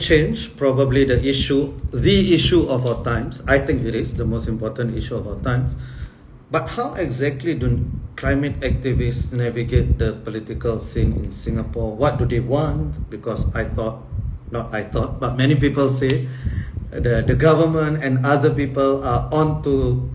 [0.00, 3.42] change, probably the issue, the issue of our times.
[3.46, 5.76] I think it is the most important issue of our times.
[6.50, 7.84] But how exactly do
[8.16, 11.94] climate activists navigate the political scene in Singapore?
[11.94, 13.10] What do they want?
[13.10, 14.00] Because I thought,
[14.50, 16.28] not I thought, but many people say
[16.88, 20.08] the, the government and other people are on to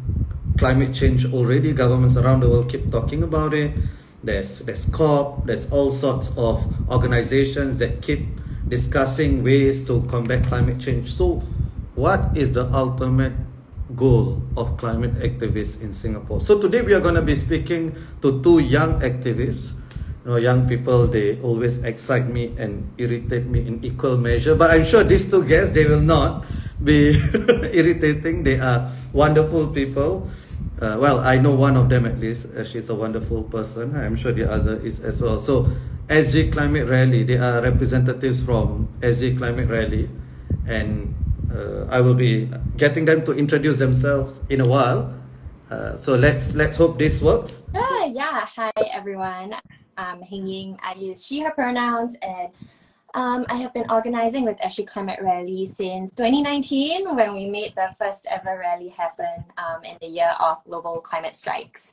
[0.57, 1.73] climate change already.
[1.73, 3.77] Governments around the world keep talking about it.
[4.23, 8.25] There's, there's COP, there's all sorts of organizations that keep
[8.70, 11.11] discussing ways to combat climate change.
[11.11, 11.41] So,
[11.97, 13.33] what is the ultimate
[13.97, 16.39] goal of climate activists in Singapore?
[16.39, 19.73] So, today we are going to be speaking to two young activists.
[20.23, 24.54] You know, young people, they always excite me and irritate me in equal measure.
[24.54, 26.45] But I'm sure these two guests, they will not
[26.83, 27.17] be
[27.73, 28.43] irritating.
[28.43, 30.29] They are wonderful people.
[30.79, 32.45] Uh, well, I know one of them at least.
[32.45, 33.95] Uh, she's a wonderful person.
[33.95, 35.39] I'm sure the other is as well.
[35.39, 35.72] So,
[36.09, 40.09] SG Climate Rally, they are representatives from SG Climate Rally,
[40.66, 41.13] and
[41.53, 45.14] uh, I will be getting them to introduce themselves in a while.
[45.69, 47.61] Uh, so let's let's hope this works.
[47.75, 48.42] Uh, yeah.
[48.58, 49.53] Hi everyone.
[49.97, 50.80] I'm Heng Ying.
[50.81, 52.50] I use she/her pronouns and
[53.16, 57.90] um, I have been organizing with SG Climate Rally since 2019 when we made the
[57.98, 61.92] first ever rally happen um, in the year of global climate strikes.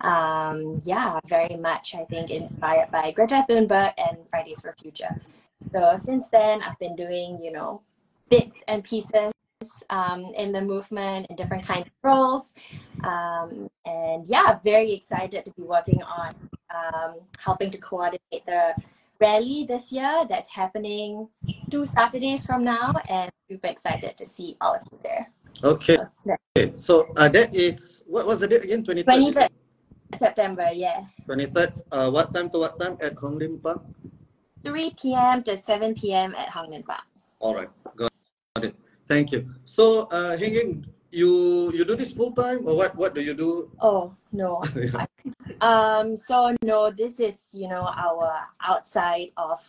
[0.00, 5.20] Um, yeah, very much, I think, inspired by Greta Thunberg and Fridays for Future.
[5.72, 7.82] So since then, I've been doing, you know,
[8.28, 9.32] bits and pieces
[9.90, 12.54] um, in the movement in different kinds of roles.
[13.04, 16.34] Um, and yeah, very excited to be working on
[16.74, 18.74] um, helping to coordinate the
[19.20, 21.28] rally this year that's happening
[21.70, 25.30] two Saturdays from now, and super excited to see all of you there.
[25.64, 25.96] Okay.
[25.96, 26.36] So, yeah.
[26.56, 26.72] Okay.
[26.76, 28.84] So uh, that is what was the date again?
[28.84, 29.50] Twenty third.
[30.16, 30.70] September.
[30.72, 31.04] Yeah.
[31.24, 31.72] Twenty third.
[31.90, 33.82] Uh, what time to what time at Hong Lim Park?
[34.66, 35.44] 3 p.m.
[35.44, 36.34] to 7 p.m.
[36.34, 37.06] at Hong Lim Park.
[37.38, 37.70] All right.
[37.94, 38.10] Got
[38.64, 38.74] it.
[39.06, 39.54] Thank you.
[39.64, 40.34] So, uh,
[41.16, 42.94] you you do this full time or what?
[42.96, 43.70] What do you do?
[43.80, 44.62] Oh no.
[45.60, 46.16] um.
[46.16, 49.60] So no, this is you know our outside of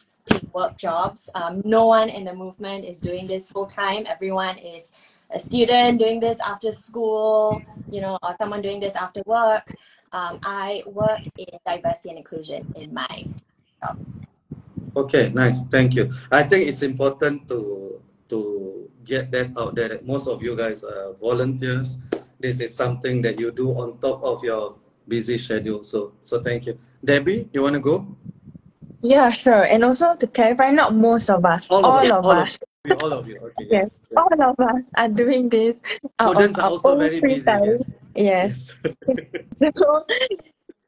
[0.53, 1.29] work jobs.
[1.35, 4.05] Um, no one in the movement is doing this full time.
[4.07, 4.91] Everyone is
[5.31, 7.61] a student doing this after school,
[7.91, 9.73] you know, or someone doing this after work.
[10.11, 13.25] Um, I work in diversity and inclusion in my
[13.83, 13.99] job.
[14.95, 15.61] Okay, nice.
[15.69, 16.11] Thank you.
[16.31, 20.83] I think it's important to to get that out there that most of you guys
[20.83, 21.97] are volunteers.
[22.39, 24.75] This is something that you do on top of your
[25.07, 25.83] busy schedule.
[25.83, 26.77] So so thank you.
[27.03, 28.05] Debbie, you want to go?
[29.01, 29.63] Yeah, sure.
[29.63, 32.55] And also to clarify, not most of us, all, all of, of all us.
[32.55, 33.37] Of you, all of you.
[33.37, 33.67] Okay.
[33.71, 34.17] Yes, yes.
[34.17, 35.79] all of us are doing this.
[36.21, 37.43] Students are also very busy.
[37.45, 37.93] Yes.
[38.15, 38.79] yes.
[39.57, 40.05] so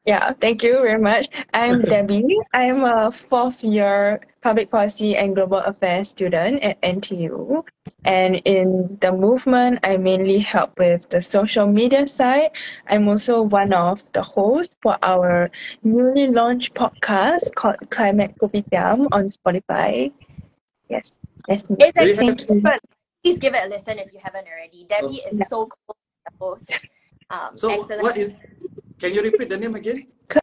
[0.06, 1.28] yeah, thank you very much.
[1.52, 2.38] I'm Debbie.
[2.52, 7.62] I'm a fourth year public policy and global affairs student at NTU.
[8.04, 12.50] And in the movement, I mainly help with the social media side.
[12.88, 15.50] I'm also one of the hosts for our
[15.82, 20.12] newly launched podcast called Climate Kopitiam on Spotify.
[20.88, 21.12] Yes,
[21.46, 21.76] that's me.
[21.78, 22.62] It's Thank you.
[23.22, 24.86] Please give it a listen if you haven't already.
[24.88, 25.96] Debbie is so cool.
[26.38, 26.86] Host.
[27.30, 28.02] Um, so excellent.
[28.02, 28.30] what is
[29.00, 30.06] can you repeat the name again?
[30.36, 30.40] I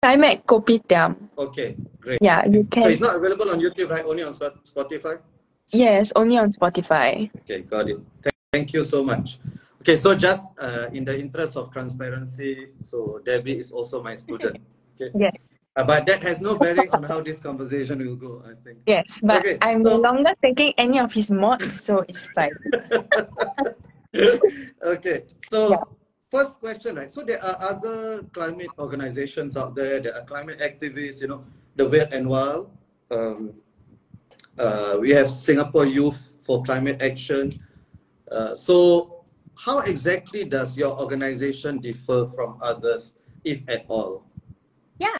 [0.00, 1.18] Climate Kopitiam.
[1.36, 2.22] Okay, great.
[2.22, 2.86] Yeah, you can.
[2.86, 4.06] So it's not available on YouTube, right?
[4.06, 5.18] Only on Spotify?
[5.74, 7.28] Yes, only on Spotify.
[7.42, 7.98] Okay, got it.
[8.54, 9.42] Thank you so much.
[9.82, 14.62] Okay, so just uh, in the interest of transparency, so Debbie is also my student.
[14.98, 15.14] Okay.
[15.14, 15.54] Yes.
[15.76, 18.82] Uh, but that has no bearing on how this conversation will go, I think.
[18.84, 19.94] Yes, but okay, I'm so...
[19.94, 22.50] no longer taking any of his mods, so it's fine.
[24.82, 25.86] okay, so yeah
[26.30, 27.10] first question, right?
[27.10, 30.00] So there are other climate organizations out there.
[30.00, 31.20] There are climate activists.
[31.20, 31.44] You know,
[31.76, 32.70] the Wet and Wild.
[33.10, 33.54] Um,
[34.58, 37.52] uh, we have Singapore Youth for Climate Action.
[38.30, 39.24] Uh, so,
[39.56, 44.24] how exactly does your organization differ from others, if at all?
[44.98, 45.16] Yeah,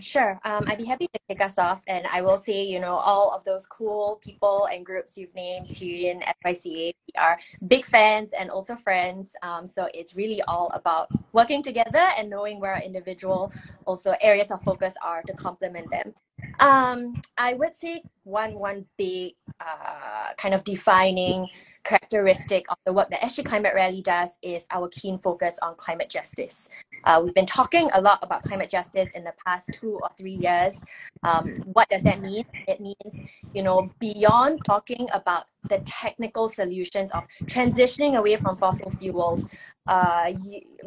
[0.00, 0.40] sure.
[0.44, 1.82] Um, I'd be happy to kick us off.
[1.86, 5.68] And I will say, you know, all of those cool people and groups you've named,
[5.68, 9.34] Tyrian, SYCA, are big fans and also friends.
[9.42, 13.52] Um, so it's really all about working together and knowing where our individual
[13.86, 16.14] also areas of focus are to complement them.
[16.60, 21.46] Um, I would say one one big uh, kind of defining
[21.84, 26.10] characteristic of the work that SG Climate Rally does is our keen focus on climate
[26.10, 26.68] justice.
[27.04, 30.34] Uh, we've been talking a lot about climate justice in the past two or three
[30.34, 30.82] years.
[31.22, 32.44] Um, what does that mean?
[32.68, 38.90] It means, you know, beyond talking about the technical solutions of transitioning away from fossil
[38.90, 39.48] fuels,
[39.86, 40.32] uh,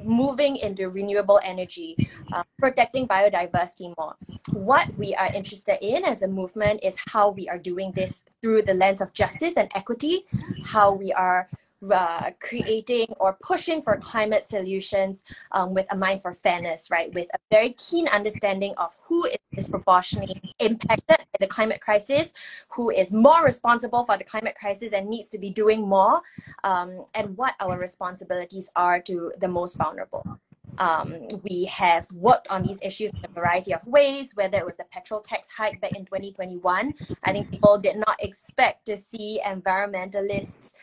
[0.04, 1.96] moving into renewable energy,
[2.34, 4.16] uh, protecting biodiversity more.
[4.52, 8.64] What we are interested in as a movement is how we are doing this through
[8.64, 10.26] the lens of justice and equity,
[10.66, 11.50] how we are
[11.92, 17.14] uh, creating or pushing for climate solutions um, with a mind for fairness, right?
[17.14, 22.34] With a very keen understanding of who is disproportionately impacted by the climate crisis,
[22.70, 26.22] who is more responsible for the climate crisis and needs to be doing more,
[26.64, 30.24] um, and what our responsibilities are to the most vulnerable.
[30.80, 34.76] Um, we have worked on these issues in a variety of ways, whether it was
[34.76, 36.94] the petrol tax hike back in 2021.
[37.24, 40.74] I think people did not expect to see environmentalists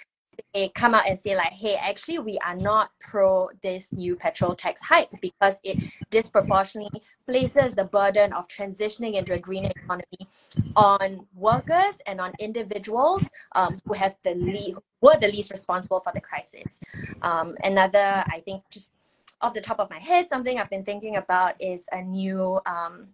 [0.55, 4.55] they come out and say like, hey, actually we are not pro this new petrol
[4.55, 5.79] tax hike because it
[6.11, 10.29] disproportionately places the burden of transitioning into a green economy
[10.77, 16.13] on workers and on individuals um, who have the least, were the least responsible for
[16.13, 16.81] the crisis.
[17.23, 18.93] Um, another, I think, just
[19.41, 23.09] off the top of my head, something I've been thinking about is a new um,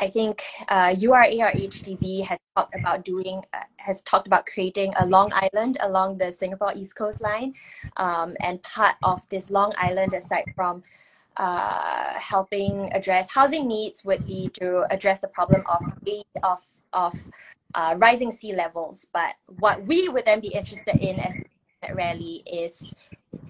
[0.00, 5.30] I think uh, HDB has talked about doing uh, has talked about creating a long
[5.34, 7.52] island along the Singapore East Coast line,
[7.98, 10.82] um, and part of this long island, aside from
[11.36, 15.82] uh, helping address housing needs, would be to address the problem of
[16.42, 16.60] of
[16.94, 17.14] of
[17.74, 19.06] uh, rising sea levels.
[19.12, 21.34] But what we would then be interested in as
[21.94, 22.82] rally is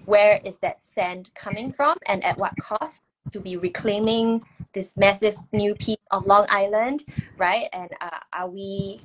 [0.03, 4.41] where is that sand coming from and at what cost to be reclaiming
[4.73, 7.05] this massive new piece of Long Island,
[7.37, 7.67] right?
[7.73, 8.99] And uh, are we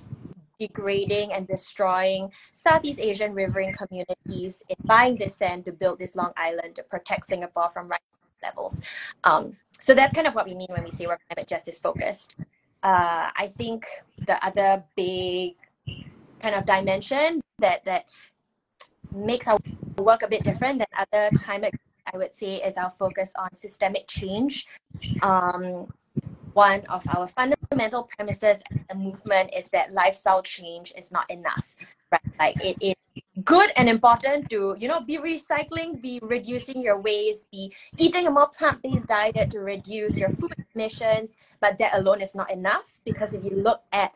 [0.59, 6.33] degrading and destroying Southeast Asian riverine communities in buying this sand to build this Long
[6.37, 8.05] Island to protect Singapore from rising
[8.43, 8.81] levels?
[9.25, 12.37] Um, so that's kind of what we mean when we say we're climate justice focused.
[12.83, 13.87] Uh, I think
[14.27, 15.55] the other big
[16.41, 18.07] kind of dimension that that
[19.13, 19.59] makes our
[19.99, 21.75] work a bit different than other climate
[22.13, 24.67] I would say is our focus on systemic change.
[25.23, 25.93] Um,
[26.53, 31.77] one of our fundamental premises as a movement is that lifestyle change is not enough.
[32.11, 32.23] Right?
[32.39, 37.51] Like it is good and important to, you know, be recycling, be reducing your waste,
[37.51, 42.35] be eating a more plant-based diet to reduce your food emissions, but that alone is
[42.35, 44.15] not enough because if you look at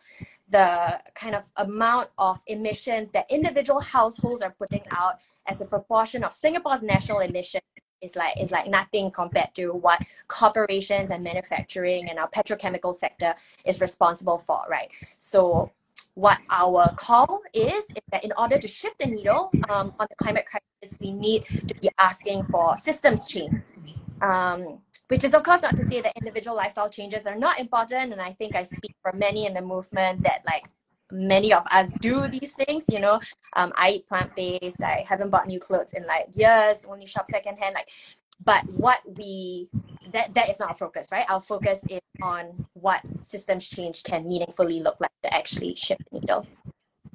[0.48, 6.25] the kind of amount of emissions that individual households are putting out as a proportion
[6.25, 7.62] of Singapore's national emissions
[8.02, 13.35] is like is like nothing compared to what corporations and manufacturing and our petrochemical sector
[13.64, 14.91] is responsible for, right?
[15.19, 15.70] So
[16.14, 20.17] what our call is is that in order to shift the needle um, on the
[20.17, 23.55] climate crisis, we need to be asking for systems change.
[24.23, 28.12] Um, which is of course not to say that individual lifestyle changes are not important,
[28.12, 30.64] and I think I speak for many in the movement that like
[31.12, 33.20] many of us do these things you know.
[33.56, 37.74] Um, i eat plant-based i haven't bought new clothes in like years only shop secondhand
[37.74, 37.88] like
[38.44, 39.68] but what we
[40.12, 41.26] that that is not our focus right?
[41.28, 46.20] Our focus is on what systems change can meaningfully look like to actually shift the
[46.20, 46.46] needle.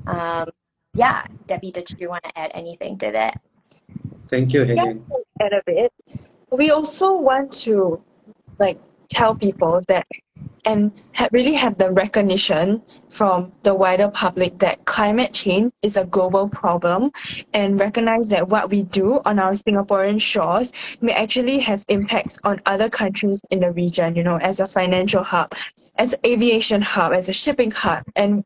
[0.07, 0.49] Um,
[0.93, 1.25] yeah.
[1.47, 3.41] Debbie did you want to add anything to that?
[4.27, 5.05] Thank you Helen.
[5.09, 5.93] yeah, add a bit.
[6.51, 8.01] We also want to
[8.59, 8.79] like
[9.09, 10.05] tell people that
[10.65, 10.91] and
[11.31, 17.11] really have the recognition from the wider public that climate change is a global problem
[17.53, 22.59] and recognize that what we do on our Singaporean shores may actually have impacts on
[22.65, 25.53] other countries in the region, you know, as a financial hub,
[25.97, 28.43] as an aviation hub, as a shipping hub, and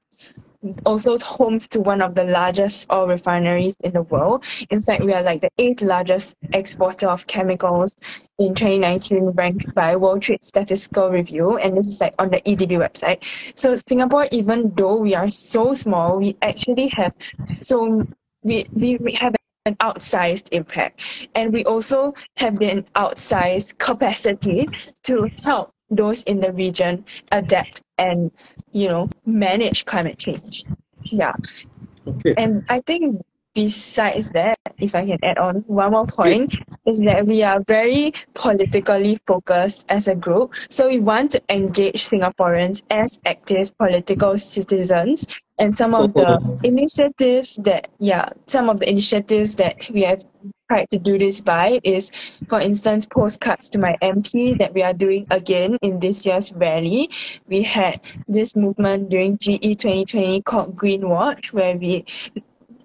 [0.85, 4.43] also homes to one of the largest oil refineries in the world.
[4.69, 7.95] In fact, we are like the eighth largest exporter of chemicals
[8.39, 12.71] in 2019, ranked by World Trade Statistical Review, and this is like on the EDB
[12.71, 13.23] website.
[13.57, 17.13] So Singapore, even though we are so small, we actually have
[17.45, 18.05] so
[18.43, 19.35] we, we have
[19.65, 21.03] an outsized impact,
[21.35, 24.67] and we also have an outsized capacity
[25.03, 28.31] to help those in the region adapt and
[28.71, 30.63] you know manage climate change.
[31.03, 31.33] Yeah.
[32.07, 32.33] Okay.
[32.37, 33.21] and i think
[33.53, 36.55] besides that if i can add on one more point
[36.85, 40.53] is that we are very politically focused as a group.
[40.69, 45.27] So we want to engage singaporeans as active political citizens.
[45.59, 50.23] And some of the initiatives that yeah some of the initiatives that we have
[50.69, 52.11] tried to do this by is,
[52.47, 57.09] for instance, postcards to my MP that we are doing again in this year's rally.
[57.47, 62.05] We had this movement during GE 2020 called Green Watch, where we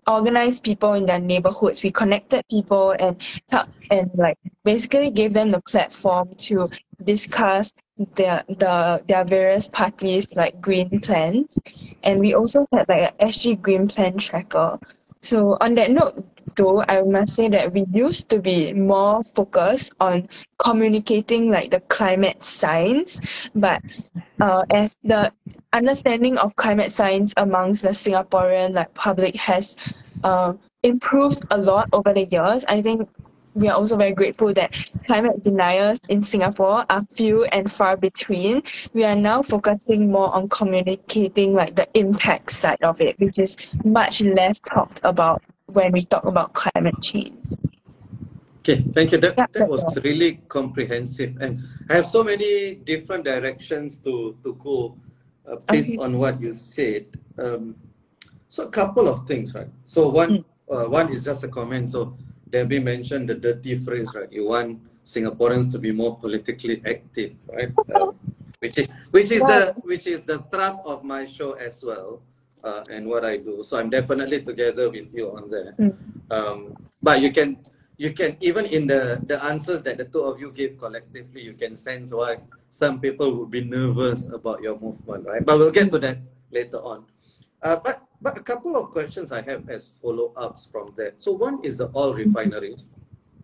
[0.06, 1.82] organized people in their neighborhoods.
[1.82, 3.16] We connected people and
[3.90, 6.68] and like basically gave them the platform to
[7.04, 7.72] discuss
[8.16, 11.58] their the their various parties like green plans.
[12.02, 14.78] And we also had like a SG Green Plan tracker.
[15.24, 16.22] So on that note,
[16.54, 20.28] though I must say that we used to be more focused on
[20.58, 23.80] communicating like the climate science, but
[24.38, 25.32] uh, as the
[25.72, 29.76] understanding of climate science amongst the Singaporean like public has
[30.24, 30.52] uh,
[30.82, 33.08] improved a lot over the years, I think
[33.54, 34.74] we are also very grateful that
[35.06, 38.62] climate deniers in Singapore are few and far between.
[38.92, 43.56] We are now focusing more on communicating like the impact side of it, which is
[43.84, 47.38] much less talked about when we talk about climate change.
[48.60, 49.18] Okay, thank you.
[49.18, 49.94] That, Yeah, that was all.
[50.02, 51.36] really comprehensive.
[51.40, 54.96] And I have so many different directions to, to go
[55.46, 55.98] uh, based Okay.
[55.98, 57.06] on what you said.
[57.38, 57.76] Um,
[58.48, 59.68] so a couple of things, right?
[59.84, 61.90] So one, uh, one is just a comment.
[61.90, 62.16] So
[62.50, 64.30] Debbie mentioned the dirty phrase, right?
[64.30, 67.72] You want Singaporeans to be more politically active, right?
[67.94, 68.16] Um,
[68.60, 72.22] which is which is the which is the thrust of my show as well,
[72.64, 73.62] uh, and what I do.
[73.62, 75.76] So I'm definitely together with you on that.
[75.76, 75.92] Mm.
[76.30, 76.72] Um,
[77.02, 77.60] but you can
[77.96, 81.52] you can even in the the answers that the two of you give collectively, you
[81.52, 85.44] can sense why some people would be nervous about your movement, right?
[85.44, 86.18] But we'll get to that
[86.50, 87.04] later on.
[87.62, 91.20] Uh, but but a couple of questions I have as follow ups from that.
[91.22, 92.88] So one is the oil refineries.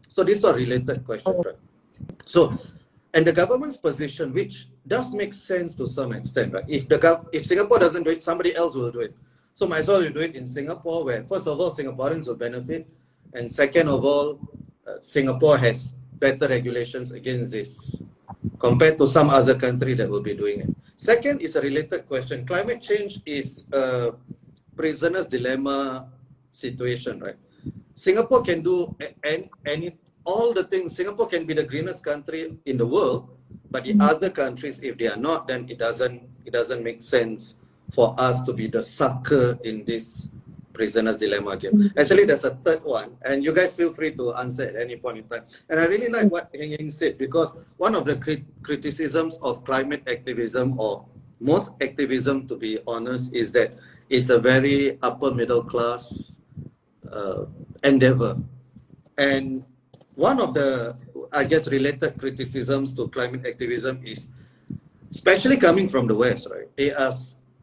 [0.08, 1.56] So these are related questions, right?
[2.26, 2.58] So
[3.12, 6.64] and the government's position, which does make sense to some extent, right?
[6.68, 9.14] If the gov- if Singapore doesn't do it, somebody else will do it.
[9.52, 12.36] So might as well you do it in Singapore, where first of all Singaporeans will
[12.36, 12.86] benefit,
[13.34, 14.38] and second of all,
[14.86, 17.96] uh, Singapore has better regulations against this
[18.58, 20.70] compared to some other country that will be doing it.
[20.96, 22.46] Second is a related question.
[22.46, 24.12] Climate change is a
[24.80, 26.08] prisoner's dilemma
[26.52, 27.36] situation, right?
[27.94, 29.92] Singapore can do any, any
[30.24, 30.96] all the things.
[30.96, 33.28] Singapore can be the greenest country in the world,
[33.70, 34.08] but the mm-hmm.
[34.08, 37.54] other countries, if they are not, then it doesn't it doesn't make sense
[37.92, 40.28] for us to be the sucker in this
[40.72, 41.72] prisoner's dilemma game.
[41.72, 41.98] Mm-hmm.
[42.00, 45.18] Actually, there's a third one, and you guys feel free to answer at any point
[45.18, 45.44] in time.
[45.68, 49.60] And I really like what Heng Ying said because one of the crit- criticisms of
[49.68, 51.04] climate activism, or
[51.38, 53.76] most activism, to be honest, is that
[54.10, 56.36] it's a very upper middle class
[57.10, 57.46] uh,
[57.84, 58.36] endeavor.
[59.16, 59.64] And
[60.16, 60.96] one of the,
[61.32, 64.28] I guess, related criticisms to climate activism is,
[65.10, 66.68] especially coming from the West, right?
[66.76, 67.12] They are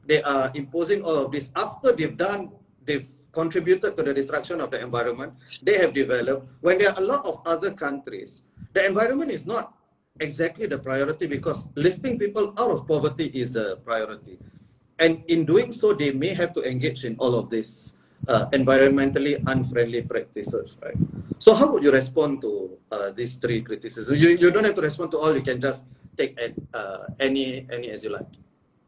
[0.06, 2.52] they are imposing all of this after they've done,
[2.86, 5.34] they've contributed to the destruction of the environment.
[5.62, 6.48] They have developed.
[6.62, 9.74] When there are a lot of other countries, the environment is not
[10.22, 14.40] exactly the priority because lifting people out of poverty is the priority.
[15.00, 17.94] And in doing so, they may have to engage in all of this
[18.28, 20.98] uh, environmentally unfriendly practices, right?
[21.40, 24.20] So, how would you respond to uh, these three criticisms?
[24.20, 25.36] You, you don't have to respond to all.
[25.36, 25.86] You can just
[26.18, 28.28] take an- uh, any any as you like.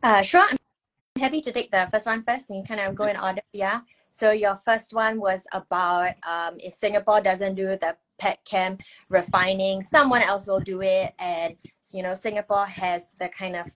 [0.01, 0.47] Uh, sure.
[0.49, 2.49] I'm happy to take the first one first.
[2.49, 3.41] We kind of go in order.
[3.53, 3.81] Yeah.
[4.09, 8.77] So your first one was about um, if Singapore doesn't do the pet chem
[9.09, 11.55] refining, someone else will do it, and
[11.93, 13.67] you know Singapore has the kind of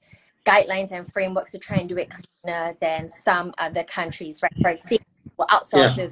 [0.46, 4.54] guidelines and frameworks to try and do it cleaner than some other countries, right?
[4.62, 5.06] For example,
[5.38, 6.08] will outsource Yeah.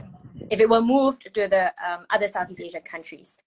[0.49, 3.37] if it were moved to the um, other Southeast Asian countries.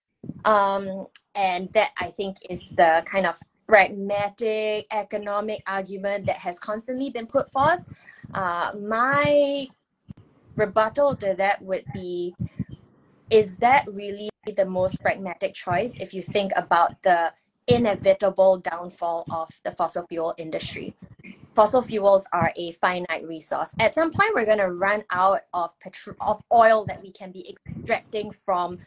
[0.44, 7.10] Um, and that I think is the kind of pragmatic economic argument that has constantly
[7.10, 7.80] been put forth.
[8.34, 9.68] Uh, my
[10.56, 12.34] rebuttal to that would be
[13.30, 17.32] is that really the most pragmatic choice if you think about the
[17.66, 20.94] inevitable downfall of the fossil fuel industry?
[21.54, 23.72] Fossil fuels are a finite resource.
[23.78, 27.30] At some point, we're going to run out of petro- of oil that we can
[27.30, 28.78] be extracting from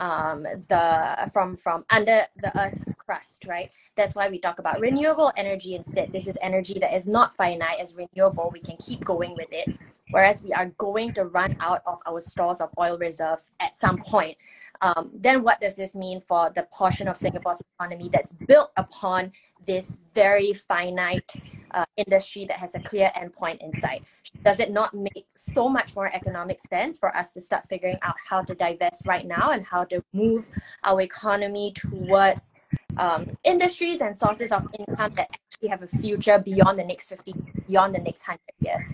[0.00, 3.70] um, the from from under the Earth's crust, right?
[3.96, 6.12] That's why we talk about renewable energy instead.
[6.12, 8.50] This is energy that is not finite as renewable.
[8.52, 9.78] We can keep going with it.
[10.10, 13.98] Whereas we are going to run out of our stores of oil reserves at some
[13.98, 14.36] point.
[14.84, 19.32] Um, then what does this mean for the portion of Singapore's economy that's built upon
[19.66, 21.32] this very finite
[21.70, 24.04] uh, industry that has a clear endpoint in sight?
[24.44, 28.16] Does it not make so much more economic sense for us to start figuring out
[28.28, 30.50] how to divest right now and how to move
[30.84, 32.52] our economy towards
[32.98, 37.32] um, industries and sources of income that actually have a future beyond the next 50,
[37.66, 38.92] beyond the next 100 years?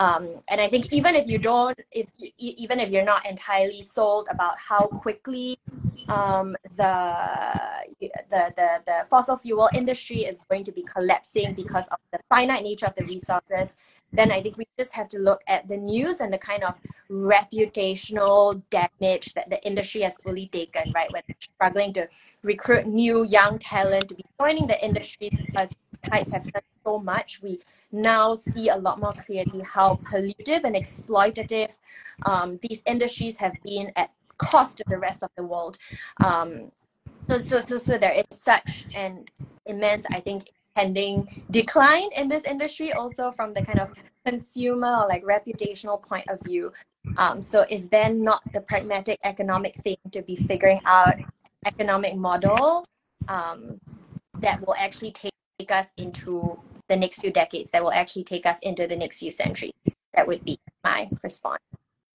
[0.00, 2.06] Um, and I think even if you don't, if
[2.38, 5.58] even if you're not entirely sold about how quickly
[6.08, 7.14] um, the,
[8.00, 12.62] the the the fossil fuel industry is going to be collapsing because of the finite
[12.62, 13.76] nature of the resources,
[14.10, 16.74] then I think we just have to look at the news and the kind of
[17.10, 21.12] reputational damage that the industry has fully taken, right?
[21.12, 22.08] When struggling to
[22.42, 25.68] recruit new young talent to be joining the industry because
[26.10, 27.60] kites have done so much, we
[27.92, 31.78] now see a lot more clearly how pollutive and exploitative
[32.26, 35.78] um, these industries have been at cost to the rest of the world.
[36.24, 36.72] Um,
[37.28, 39.26] so, so, so, so there is such an
[39.66, 43.92] immense, I think, pending decline in this industry also from the kind of
[44.24, 46.72] consumer or like reputational point of view.
[47.18, 51.14] Um, so is then not the pragmatic economic thing to be figuring out
[51.66, 52.84] economic model
[53.28, 53.80] um,
[54.38, 55.32] that will actually take
[55.68, 56.56] us into
[56.88, 59.76] the next few decades, that will actually take us into the next few centuries?
[60.16, 61.60] That would be my response.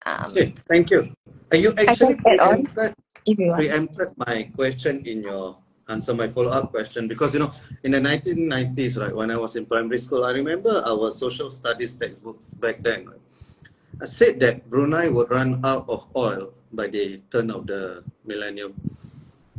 [0.09, 1.13] Um, okay, thank you.
[1.53, 2.97] Are you actually preempted,
[3.29, 5.57] if you preempted my question in your
[5.89, 9.65] answer my follow-up question because you know in the 1990s right when i was in
[9.65, 13.21] primary school i remember our social studies textbooks back then right,
[14.01, 18.73] I said that brunei would run out of oil by the turn of the millennium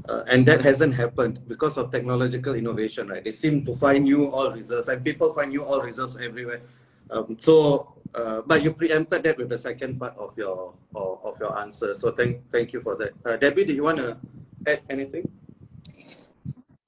[0.09, 3.25] uh, and that hasn't happened because of technological innovation right?
[3.25, 6.63] They seem to find new oil reserves and people find new oil reserves everywhere.
[7.11, 11.41] Um, so uh, but you preempted that with the second part of your of, of
[11.41, 11.95] your answer.
[11.95, 13.13] So thank thank you for that.
[13.25, 14.17] Uh, debbie do you want to
[14.67, 15.29] add anything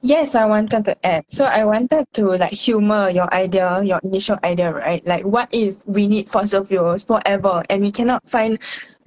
[0.01, 1.25] Yes, I wanted to add.
[1.29, 5.05] So I wanted to like humor your idea, your initial idea, right?
[5.05, 8.59] Like what if we need fossil fuels forever and we cannot find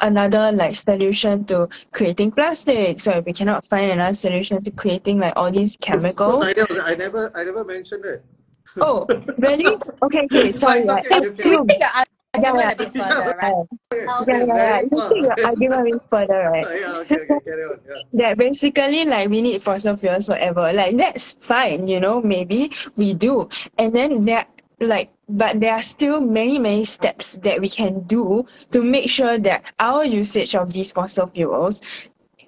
[0.02, 3.00] another like solution to creating plastic?
[3.00, 6.44] So if we cannot find another solution to creating like all these chemicals.
[6.44, 8.26] idea was, I never I never mentioned it.
[8.82, 9.08] Oh,
[9.38, 9.78] really?
[10.04, 10.80] Okay, okay, sorry.
[10.80, 11.06] It's Right.
[11.06, 11.82] okay, you Can
[12.34, 13.68] we can- take your argument a bit further, right?
[13.92, 14.80] Yes, Yeah, yes, yeah, yeah.
[14.80, 15.10] very You far.
[15.10, 16.68] take your argument a bit further, right?
[16.80, 17.80] yeah, okay, okay, carry on.
[17.88, 17.96] Yeah.
[18.14, 20.72] that basically like we need fossil fuels forever.
[20.74, 23.50] Like that's fine, you know, maybe we do.
[23.78, 24.46] And then there
[24.80, 29.38] like but there are still many, many steps that we can do to make sure
[29.40, 31.82] that our usage of these fossil fuels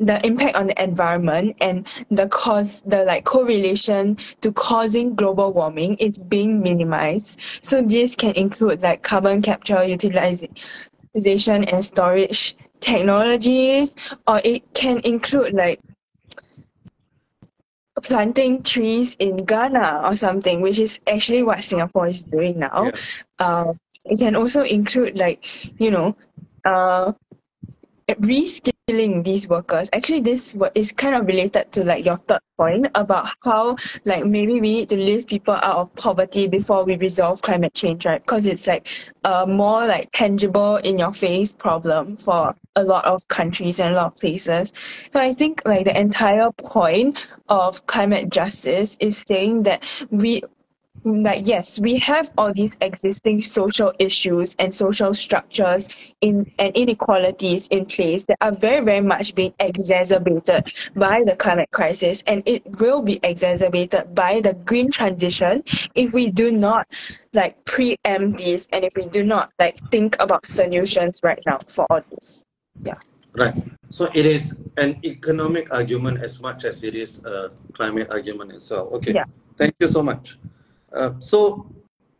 [0.05, 5.95] the impact on the environment and the cause the like correlation to causing global warming
[5.95, 7.41] is being minimized.
[7.61, 13.95] So this can include like carbon capture utilization and storage technologies
[14.27, 15.79] or it can include like
[18.01, 22.85] planting trees in Ghana or something, which is actually what Singapore is doing now.
[22.85, 22.91] Yeah.
[23.39, 23.73] Uh,
[24.05, 25.45] it can also include like,
[25.79, 26.15] you know,
[26.65, 27.13] uh,
[28.89, 29.89] reskilling these workers.
[29.93, 34.53] Actually, this is kind of related to like your third point about how like maybe
[34.53, 38.21] we need to lift people out of poverty before we resolve climate change, right?
[38.21, 38.87] Because it's like
[39.23, 43.97] a more like tangible in your face problem for a lot of countries and a
[43.97, 44.73] lot of places.
[45.11, 50.43] So I think like the entire point of climate justice is saying that we
[51.05, 55.89] like yes we have all these existing social issues and social structures
[56.21, 60.63] in and inequalities in place that are very very much being exacerbated
[60.95, 65.63] by the climate crisis and it will be exacerbated by the green transition
[65.95, 66.87] if we do not
[67.33, 71.85] like preempt this and if we do not like think about solutions right now for
[71.89, 72.45] all this
[72.83, 72.95] Yeah.
[73.35, 73.55] Right.
[73.89, 78.93] So it is an economic argument as much as it is a climate argument itself.
[78.93, 79.13] Okay.
[79.13, 79.25] Yeah.
[79.57, 80.37] Thank you so much.
[80.93, 81.65] Uh, so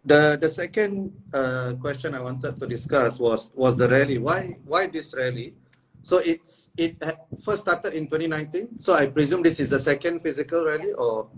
[0.03, 4.17] the the second uh, question I wanted to discuss was was the rally.
[4.17, 5.53] Why why this rally?
[6.01, 6.97] So it's it
[7.39, 8.79] first started in 2019.
[8.79, 11.29] So I presume this is the second physical rally or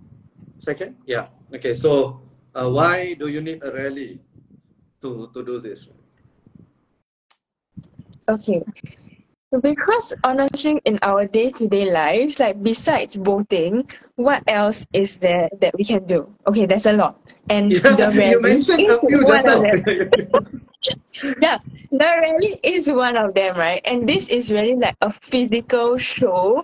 [0.57, 0.95] second?
[1.05, 1.27] Yeah.
[1.53, 1.75] Okay.
[1.75, 2.21] So
[2.55, 4.19] uh, why do you need a rally
[5.03, 5.91] to to do this?
[8.25, 8.65] Okay.
[9.61, 15.83] Because honestly, in our day-to-day lives, like besides voting, what else is there that we
[15.83, 16.33] can do?
[16.47, 17.81] Okay, there's a lot, and the
[18.15, 19.71] rally you mentioned is a few just one of now.
[19.71, 20.61] them.
[21.41, 21.57] Yeah,
[21.89, 23.81] the rally is one of them, right?
[23.85, 26.63] And this is really like a physical show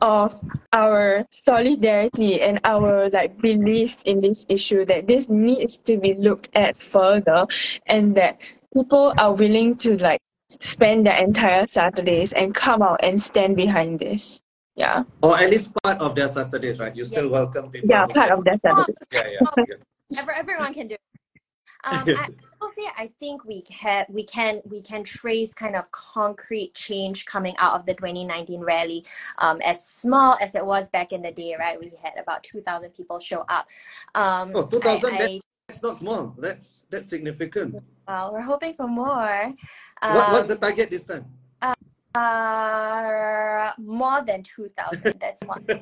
[0.00, 0.32] of
[0.72, 6.48] our solidarity and our like belief in this issue that this needs to be looked
[6.54, 7.46] at further
[7.86, 8.40] and that
[8.72, 10.20] people are willing to like
[10.62, 14.40] spend their entire Saturdays and come out and stand behind this.
[14.76, 15.04] Yeah.
[15.22, 16.94] Or at least part of their Saturdays, right?
[16.94, 17.88] You still welcome people.
[17.88, 18.96] Yeah, part of their Saturdays.
[19.12, 20.20] Yeah, yeah, yeah.
[20.20, 20.94] Ever, everyone can do.
[20.94, 21.00] It.
[21.84, 22.28] Um, I, I
[22.60, 27.26] will say I think we can we can we can trace kind of concrete change
[27.26, 29.04] coming out of the 2019 rally.
[29.38, 31.78] Um, as small as it was back in the day, right?
[31.78, 33.68] We had about 2,000 people show up.
[34.14, 36.34] Um, Oh, 2,000, I, I, That's not small.
[36.38, 37.82] That's that's significant.
[38.08, 39.54] well, we're hoping for more.
[40.12, 41.24] What, what's Um, the target this time?
[42.14, 45.14] uh, more than 2,000.
[45.20, 45.64] That's one.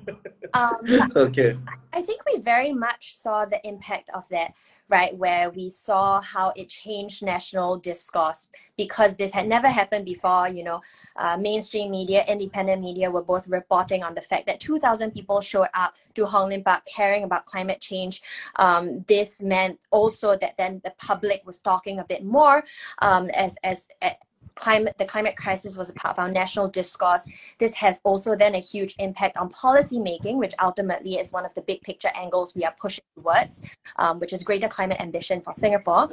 [0.54, 0.76] Um,
[1.16, 1.56] Okay.
[1.94, 4.52] I think we very much saw the impact of that
[4.88, 10.48] right, where we saw how it changed national discourse because this had never happened before.
[10.48, 10.80] You know,
[11.16, 15.68] uh, mainstream media, independent media were both reporting on the fact that 2,000 people showed
[15.74, 18.22] up to Hong Lim Park caring about climate change.
[18.56, 22.64] Um, this meant also that then the public was talking a bit more
[23.00, 24.12] um, as, as, as
[24.54, 27.28] climate the climate crisis was a part of our national discourse.
[27.58, 31.54] This has also then a huge impact on policy making which ultimately is one of
[31.54, 33.62] the big picture angles we are pushing towards
[33.96, 36.08] um, which is greater climate ambition for singapore.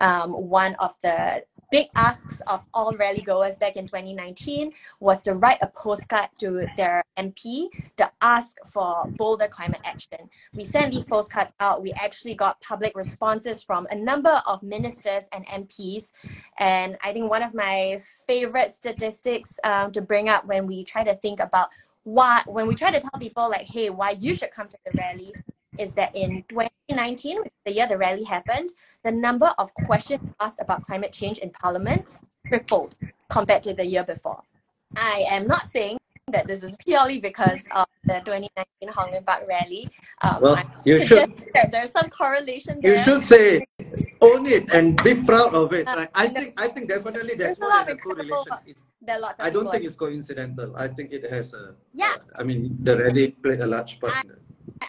[0.00, 5.34] Um, one of the big asks of all rally goers back in 2019 was to
[5.34, 10.18] write a postcard to their MP to ask for bolder climate action.
[10.52, 11.82] We sent these postcards out.
[11.82, 16.12] We actually got public responses from a number of ministers and MPs.
[16.58, 21.04] And I think one of my favorite statistics um, to bring up when we try
[21.04, 21.68] to think about
[22.04, 24.92] why, when we try to tell people like, hey, why you should come to the
[24.98, 25.32] rally,
[25.78, 28.70] is that in 2019, which is the year the rally happened,
[29.04, 32.06] the number of questions asked about climate change in Parliament
[32.46, 32.96] tripled
[33.28, 34.42] compared to the year before.
[34.96, 35.98] I am not saying
[36.32, 39.88] that this is purely because of the 2019 Hong Lim Park rally.
[40.22, 41.32] Um, well, you should.
[41.70, 42.96] There's some correlation there.
[42.96, 43.64] You should say,
[44.20, 45.86] own it and be proud of it.
[45.86, 48.44] Uh, I think I think definitely there's, there's more than a correlation.
[49.02, 50.76] there are lots I don't think it's coincidental.
[50.76, 51.74] I think it has a.
[51.92, 52.14] Yeah.
[52.14, 54.14] Uh, I mean, the rally played a large part.
[54.14, 54.22] I,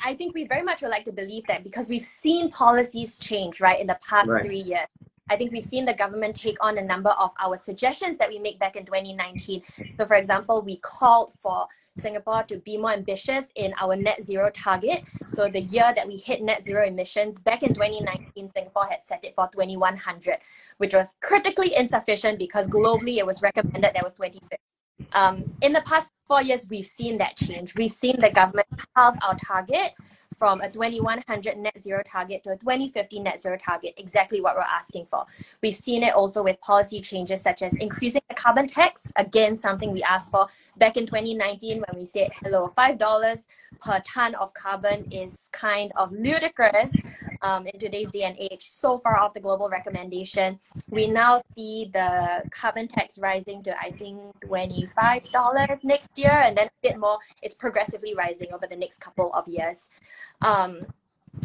[0.03, 3.59] I think we very much would like to believe that because we've seen policies change,
[3.59, 4.45] right, in the past right.
[4.45, 4.87] three years.
[5.29, 8.37] I think we've seen the government take on a number of our suggestions that we
[8.37, 9.63] make back in 2019.
[9.97, 14.49] So, for example, we called for Singapore to be more ambitious in our net zero
[14.53, 15.03] target.
[15.27, 19.23] So, the year that we hit net zero emissions back in 2019, Singapore had set
[19.23, 20.37] it for 2100,
[20.79, 24.57] which was critically insufficient because globally it was recommended that was 2050.
[25.13, 27.75] Um, in the past four years, we've seen that change.
[27.75, 29.93] We've seen the government halve our target
[30.41, 34.61] from a 2100 net zero target to a 2050 net zero target, exactly what we're
[34.63, 35.23] asking for.
[35.61, 39.91] We've seen it also with policy changes such as increasing the carbon tax, again, something
[39.91, 43.47] we asked for back in 2019 when we said, hello, $5
[43.81, 46.91] per ton of carbon is kind of ludicrous
[47.41, 50.59] um, in today's day and age, so far off the global recommendation.
[50.89, 56.67] We now see the carbon tax rising to, I think, $25 next year, and then
[56.67, 57.17] a bit more.
[57.41, 59.89] It's progressively rising over the next couple of years.
[60.41, 60.81] Um,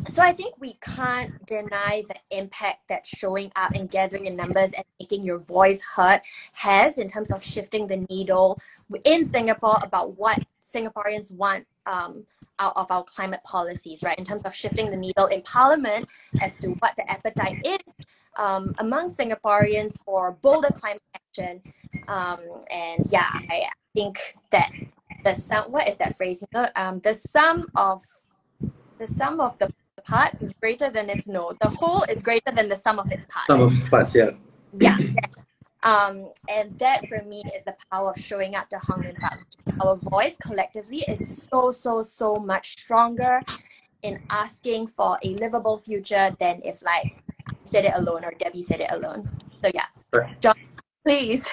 [0.08, 4.72] so I think we can't deny the impact that showing up and gathering in numbers
[4.72, 6.20] and making your voice heard
[6.52, 8.58] has in terms of shifting the needle
[9.04, 12.26] in Singapore about what Singaporeans want um,
[12.58, 14.18] out of our climate policies, right?
[14.18, 16.08] In terms of shifting the needle in Parliament
[16.40, 17.94] as to what the appetite is
[18.36, 21.60] um, among Singaporeans for bolder climate action.
[22.08, 22.38] Um,
[22.70, 24.70] and yeah, I think that
[25.24, 26.42] the sum, what is that phrase?
[26.42, 28.02] You know, um, the sum of
[28.98, 29.72] the sum of the
[30.04, 31.58] parts is greater than its node.
[31.60, 33.48] The whole is greater than the sum of its parts.
[33.48, 34.30] Sum of its parts, yeah.
[34.74, 34.98] Yeah.
[35.82, 39.16] Um, and that for me is the power of showing up to Hong Lim.
[39.80, 43.40] Our voice collectively is so, so, so much stronger
[44.02, 48.62] in asking for a livable future than if like I said it alone or Debbie
[48.62, 49.28] said it alone.
[49.62, 49.86] So yeah.
[50.40, 50.54] John,
[51.04, 51.46] please.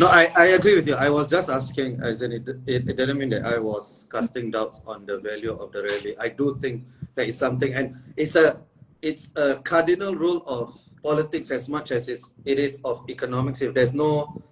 [0.00, 0.94] No, I, I agree with you.
[0.94, 4.50] I was just asking, as in it, it, it didn't mean that I was casting
[4.50, 6.16] doubts on the value of the rally.
[6.18, 6.84] I do think
[7.16, 8.60] that is something, and it's a
[9.02, 13.60] it's a cardinal rule of politics as much as it's, it is of economics.
[13.60, 14.42] If there's no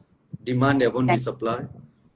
[0.44, 1.64] demand, there won't be supply.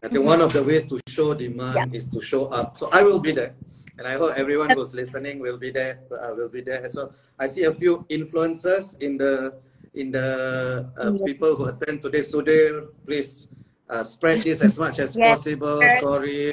[0.03, 0.35] I think mm-hmm.
[0.35, 1.99] one of the ways to show demand yeah.
[1.99, 2.77] is to show up.
[2.77, 3.55] So I will be there,
[3.99, 6.01] and I hope everyone who's listening will be there.
[6.13, 6.87] Uh, will be there.
[6.91, 9.59] So I see a few influencers in the
[9.95, 12.23] in the uh, people who attend today.
[12.23, 13.49] So there, please
[13.89, 15.39] uh, spread this as much as yes.
[15.39, 16.53] possible, Corey,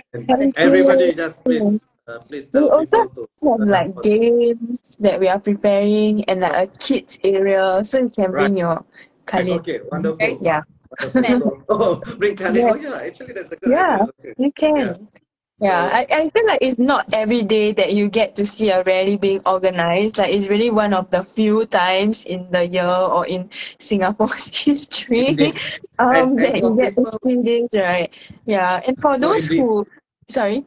[0.56, 1.14] everybody.
[1.14, 1.86] Just please.
[2.06, 6.68] Uh, please we also to, have like games that we are preparing and like a
[6.78, 8.84] kids area so you can bring your
[9.26, 9.60] Khalid.
[9.62, 10.40] Okay, wonderful.
[10.42, 10.64] Yeah.
[11.14, 11.64] Wonderful.
[11.70, 12.56] oh, bring Khalid.
[12.56, 12.72] Yeah.
[12.72, 14.08] Oh yeah, actually that's a good yeah, idea.
[14.20, 14.34] Okay.
[14.38, 14.76] You can.
[14.78, 15.20] Yeah.
[15.60, 18.84] Yeah, I, I feel like it's not every day that you get to see a
[18.84, 20.18] rally being organized.
[20.18, 25.54] Like it's really one of the few times in the year or in Singapore's history
[26.00, 28.12] um, and, that you get to see this, right?
[28.46, 29.88] Yeah, and for those who,
[30.28, 30.66] sorry.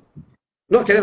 [0.70, 1.02] No, can I,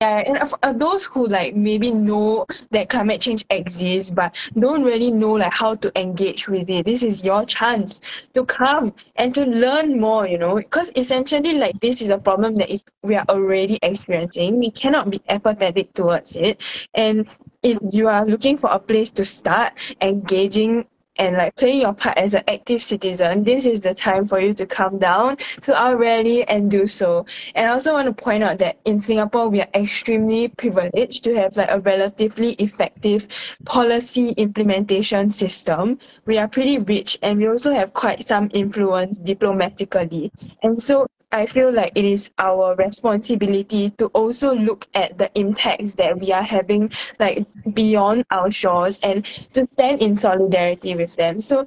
[0.00, 5.10] yeah and uh, those who like maybe know that climate change exists but don't really
[5.10, 8.00] know like how to engage with it this is your chance
[8.34, 10.56] to come and to learn more you know?
[10.56, 14.58] Because essentially like this is a problem that is we are already experiencing.
[14.58, 16.62] We cannot be apathetic towards it.
[16.94, 17.26] And
[17.62, 22.16] if you are looking for a place to start engaging and like playing your part
[22.18, 25.96] as an active citizen, this is the time for you to come down to our
[25.96, 27.24] rally and do so.
[27.54, 31.34] And I also want to point out that in Singapore, we are extremely privileged to
[31.34, 33.28] have like a relatively effective
[33.64, 35.98] policy implementation system.
[36.26, 40.32] We are pretty rich and we also have quite some influence diplomatically.
[40.62, 45.96] And so I feel like it is our responsibility to also look at the impacts
[45.96, 47.44] that we are having like
[47.74, 51.40] beyond our shores and to stand in solidarity with them.
[51.40, 51.66] So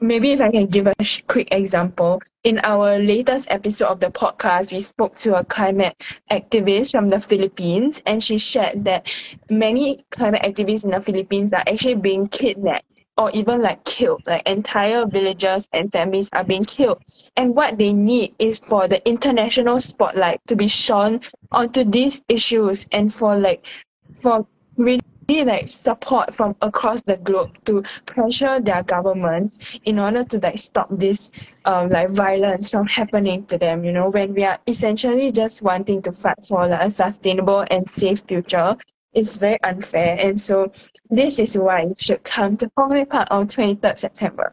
[0.00, 0.94] maybe if I can give a
[1.26, 6.92] quick example, in our latest episode of the podcast, we spoke to a climate activist
[6.92, 9.08] from the Philippines, and she shared that
[9.50, 12.86] many climate activists in the Philippines are actually being kidnapped
[13.20, 14.22] or even like killed.
[14.26, 17.02] Like entire villages and families are being killed.
[17.36, 21.20] And what they need is for the international spotlight to be shone
[21.52, 23.66] onto these issues and for like
[24.22, 24.46] for
[24.78, 30.58] really like support from across the globe to pressure their governments in order to like
[30.58, 31.30] stop this
[31.66, 36.02] um like violence from happening to them you know when we are essentially just wanting
[36.02, 38.76] to fight for like a sustainable and safe future
[39.14, 40.16] it's very unfair.
[40.20, 40.70] And so
[41.10, 44.52] this is why you should come to Hong Park on 23rd September.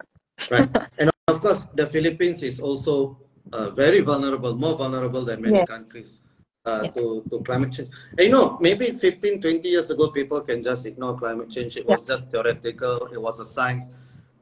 [0.52, 0.70] right.
[1.00, 3.18] And of course, the Philippines is also
[3.54, 5.68] uh, very vulnerable, more vulnerable than many Yes.
[5.68, 6.22] countries
[6.66, 6.92] uh, Yeah.
[6.92, 7.90] to, to climate change.
[8.18, 11.78] And you know, maybe 15, 20 years ago, people can just ignore climate change.
[11.78, 13.86] It was just theoretical, it was a science.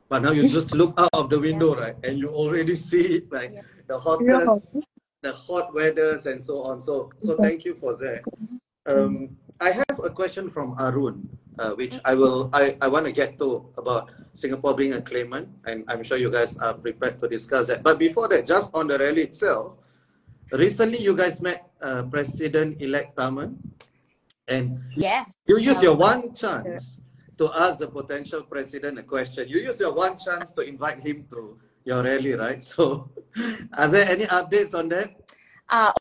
[0.08, 1.96] But now you just look out of the window, right?
[2.04, 3.62] And you already see like Yeah.
[3.88, 4.78] the hottest,
[5.22, 6.80] the hot weathers and so on.
[6.82, 8.22] So, so thank you for that.
[8.86, 13.12] Um, I have a question from Arun, uh, which I will I, I want to
[13.12, 17.28] get to about Singapore being a claimant, and I'm sure you guys are prepared to
[17.28, 17.84] discuss that.
[17.84, 19.80] But before that, just on the rally itself,
[20.52, 23.56] recently you guys met uh, President-elect Tharman,
[24.48, 25.32] and Yes.
[25.48, 27.00] you use your one chance
[27.38, 29.48] to ask the potential president a question.
[29.48, 32.62] You use your one chance to invite him to your rally, right?
[32.76, 33.10] So,
[33.78, 35.16] are there any updates on that?
[35.70, 35.92] Uh,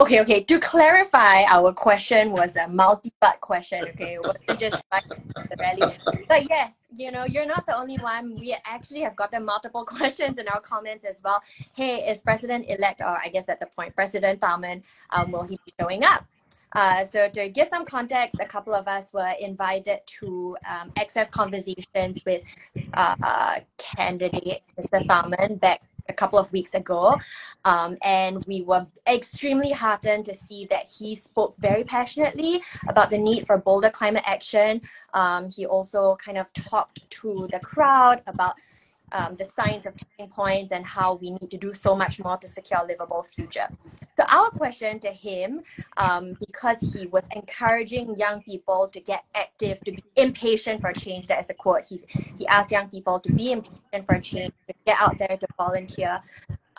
[0.00, 0.42] okay, okay.
[0.44, 3.84] To clarify, our question was a multi-part question.
[3.88, 4.18] Okay,
[4.58, 5.94] just the rally.
[6.28, 8.38] But yes, you know, you're not the only one.
[8.38, 11.40] We actually have gotten multiple questions in our comments as well.
[11.74, 15.72] Hey, is President-elect, or I guess at the point, President Tharman, um, will he be
[15.78, 16.24] showing up?
[16.72, 21.28] Uh, so to give some context, a couple of us were invited to um, access
[21.28, 22.42] conversations with
[22.94, 25.04] uh, uh, candidate Mr.
[25.06, 27.18] Tharman back a couple of weeks ago.
[27.64, 33.18] Um, and we were extremely heartened to see that he spoke very passionately about the
[33.18, 34.80] need for bolder climate action.
[35.14, 38.54] Um, he also kind of talked to the crowd about
[39.12, 42.36] um, the signs of tipping points and how we need to do so much more
[42.36, 43.68] to secure a livable future.
[44.16, 45.62] So our question to him,
[45.96, 51.26] um, because he was encouraging young people to get active, to be impatient for change.
[51.26, 51.84] That is a quote.
[51.86, 52.04] He's,
[52.36, 56.22] he asked young people to be impatient for change, to get out there to volunteer.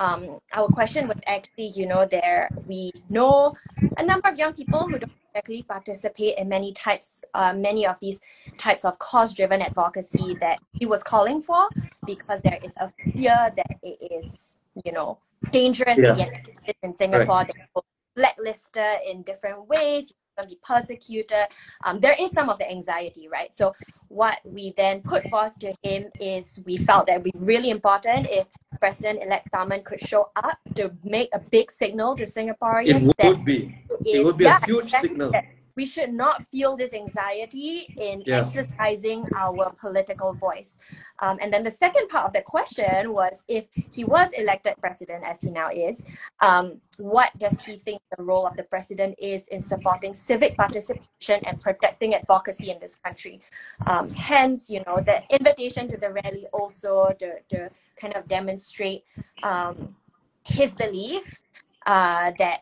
[0.02, 3.54] Um, our question was actually, you know, there we know
[3.98, 8.00] a number of young people who don't exactly participate in many types, uh, many of
[8.02, 8.20] these
[8.58, 11.70] types of cause-driven advocacy that he was calling for,
[12.08, 15.20] because there is a fear that it is, you know,
[15.52, 16.14] dangerous Yeah.
[16.14, 17.44] to get active in Singapore.
[17.46, 17.86] That people
[18.16, 20.12] blacklisted in different ways,
[20.50, 21.48] you can be persecuted.
[21.86, 23.56] Um, there is some of the anxiety, right?
[23.56, 23.74] So
[24.08, 27.70] what we then put forth to him is we felt that it would be really
[27.70, 28.48] important if
[28.80, 33.46] President-elect Tharman could show up to make a big signal to It Singaporeans that would
[33.46, 33.78] be.
[34.06, 35.32] It is- would be yeah, a huge exactly signal.
[35.32, 38.40] that We should not feel this anxiety in Yeah.
[38.40, 40.78] exercising our political voice.
[41.20, 45.24] Um, and then the second part of the question was if he was elected president,
[45.24, 46.04] as he now is,
[46.42, 51.40] um, what does he think the role of the president is in supporting civic participation
[51.46, 53.42] and protecting advocacy in this country?
[53.88, 59.04] Um, hence, you know, the invitation to the rally also to, to kind of demonstrate
[59.44, 59.96] um,
[60.44, 61.40] his belief
[61.86, 62.62] uh, that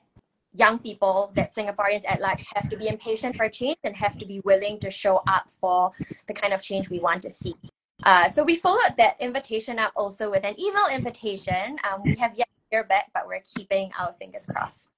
[0.53, 4.25] young people, that Singaporeans at large have to be impatient for change and have to
[4.25, 5.91] be willing to show up for
[6.27, 7.55] the kind of change we want to see.
[8.03, 11.77] Uh, so we followed that invitation up also with an email invitation.
[11.89, 14.89] Um, we have yet to hear back, but we're keeping our fingers crossed.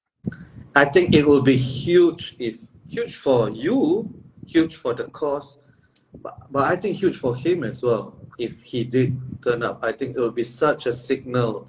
[0.75, 4.13] I think it will be huge if huge for you,
[4.45, 5.57] huge for the cause,
[6.21, 8.15] but, but I think huge for him as well.
[8.37, 11.67] If he did turn up, I think it will be such a signal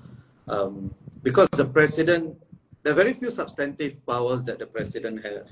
[0.49, 2.37] um, because the president,
[2.83, 5.47] there are very few substantive powers that the president has.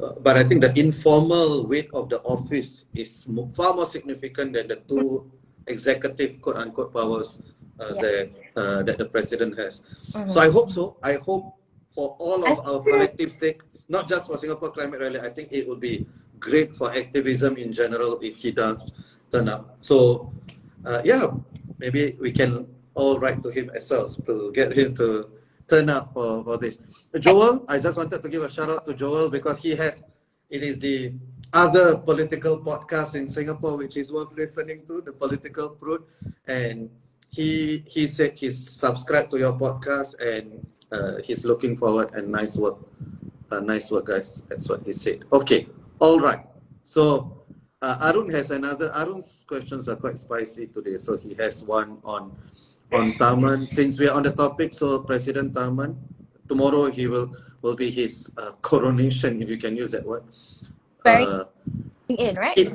[0.00, 4.54] Uh, but I think the informal weight of the office is mo- far more significant
[4.54, 5.30] than the two
[5.66, 7.38] executive quote unquote powers
[7.78, 8.00] uh, Yeah.
[8.00, 9.80] that uh, that the president has.
[10.12, 10.30] Mhm.
[10.32, 10.96] So I hope so.
[11.02, 11.52] I hope
[11.90, 15.68] for all of our collective sake, not just for Singapore Climate Rally, I think it
[15.68, 16.06] would be
[16.38, 18.92] great for activism in general if he does
[19.30, 19.76] turn up.
[19.80, 20.32] So
[20.86, 21.28] uh, yeah,
[21.78, 25.28] maybe we can all write to him ourselves to get him to
[25.70, 26.78] turn up for, for this.
[27.18, 30.02] Joel, I just wanted to give a shout out to Joel because he has,
[30.50, 31.14] it is the
[31.52, 36.06] other political podcast in Singapore which is worth listening to, the Political Fruit,
[36.46, 36.90] and
[37.30, 42.56] he he said he's subscribed to your podcast and uh, he's looking forward and nice
[42.56, 42.78] work,
[43.50, 44.42] uh, nice work, guys.
[44.48, 45.24] That's what he said.
[45.32, 45.68] Okay,
[46.00, 46.44] all right.
[46.82, 47.44] So
[47.82, 48.92] uh, Arun has another.
[48.92, 50.98] Arun's questions are quite spicy today.
[50.98, 52.36] So he has one on
[52.92, 53.72] on Tharman.
[53.72, 55.96] Since we are on the topic, so President Tharman,
[56.48, 60.24] tomorrow he will will be his uh, coronation, if you can use that word.
[61.04, 61.44] Very Uh,
[62.08, 62.56] in, right?
[62.56, 62.72] it-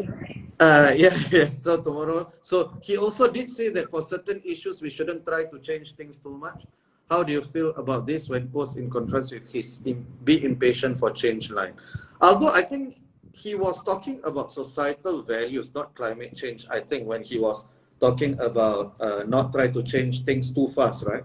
[0.59, 1.61] uh, yeah, yes.
[1.63, 5.59] So tomorrow, so he also did say that for certain issues we shouldn't try to
[5.59, 6.65] change things too much.
[7.09, 10.97] How do you feel about this when posed in contrast with his im- be impatient
[10.97, 11.73] for change line?
[12.21, 13.01] Although I think
[13.33, 16.65] he was talking about societal values, not climate change.
[16.69, 17.65] I think when he was
[17.99, 21.23] talking about uh, not try to change things too fast, right?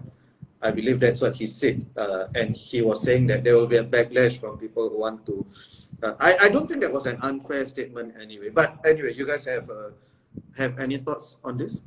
[0.61, 3.77] I believe that's what he said, uh, and he was saying that there will be
[3.77, 5.45] a backlash from people who want to.
[6.03, 8.49] Uh, I I don't think that was an unfair statement anyway.
[8.49, 9.89] But anyway, you guys have uh,
[10.57, 11.81] have any thoughts on this?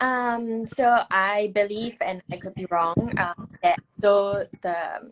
[0.00, 5.10] Um, so I believe, and I could be wrong, um, that though the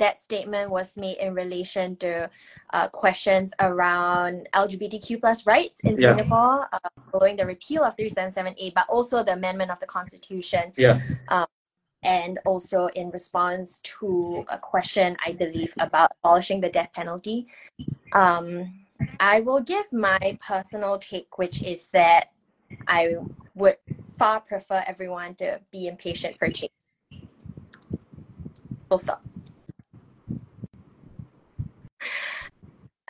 [0.00, 2.28] that statement was made in relation to
[2.72, 6.16] uh, questions around LGBTQ plus rights in Yeah.
[6.16, 6.78] Singapore uh,
[7.12, 10.98] following the repeal of 377A, but also the amendment of the constitution, Yeah.
[12.02, 17.46] and also in response to a question I believe about abolishing the death penalty.
[18.12, 18.72] Um,
[19.20, 22.32] I will give my personal take, which is that
[22.88, 23.16] I
[23.54, 23.76] would
[24.16, 26.72] far prefer everyone to be impatient for change.
[28.88, 29.22] Full stop.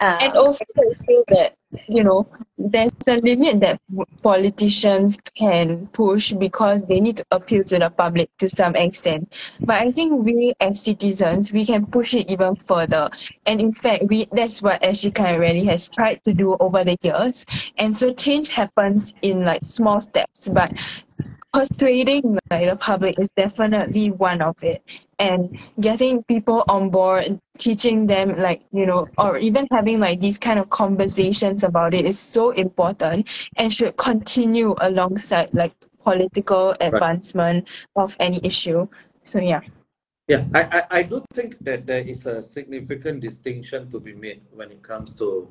[0.01, 1.55] And Um, also, I feel that,
[1.87, 3.81] you know, there's a limit that
[4.23, 9.33] politicians can push because they need to appeal to the public to some extent.
[9.61, 13.11] But I think we as citizens, we can push it even further.
[13.47, 17.45] And in fact, we that's what SYCA really has tried to do over the years.
[17.77, 20.73] And so change happens in like small steps, but
[21.53, 24.83] persuading like the public is definitely one of it.
[25.19, 30.39] And getting people on board teaching them like you know or even having like these
[30.39, 37.69] kind of conversations about it is so important and should continue alongside like political advancement
[37.97, 38.87] of any issue.
[39.23, 39.61] So yeah.
[40.29, 44.43] Yeah, I, I, I do think that there is a significant distinction to be made
[44.53, 45.49] when it comes to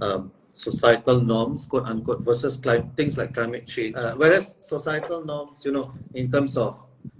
[0.00, 3.96] um, societal norms, quote unquote, versus clim- things like climate change.
[3.96, 6.76] Uh, whereas societal norms, you know, in terms of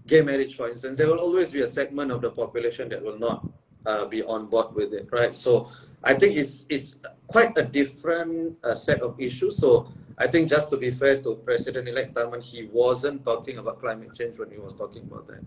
[0.07, 3.19] gay marriage, for instance, there will always be a segment of the population that will
[3.19, 3.47] not
[3.87, 5.35] uh, be on board with it, right?
[5.35, 5.69] So
[6.03, 9.57] I think it's it's quite a different uh, set of issues.
[9.57, 9.88] So
[10.19, 14.38] I think just to be fair to President-elect Tharman, he wasn't talking about climate change
[14.38, 15.43] when he was talking about that.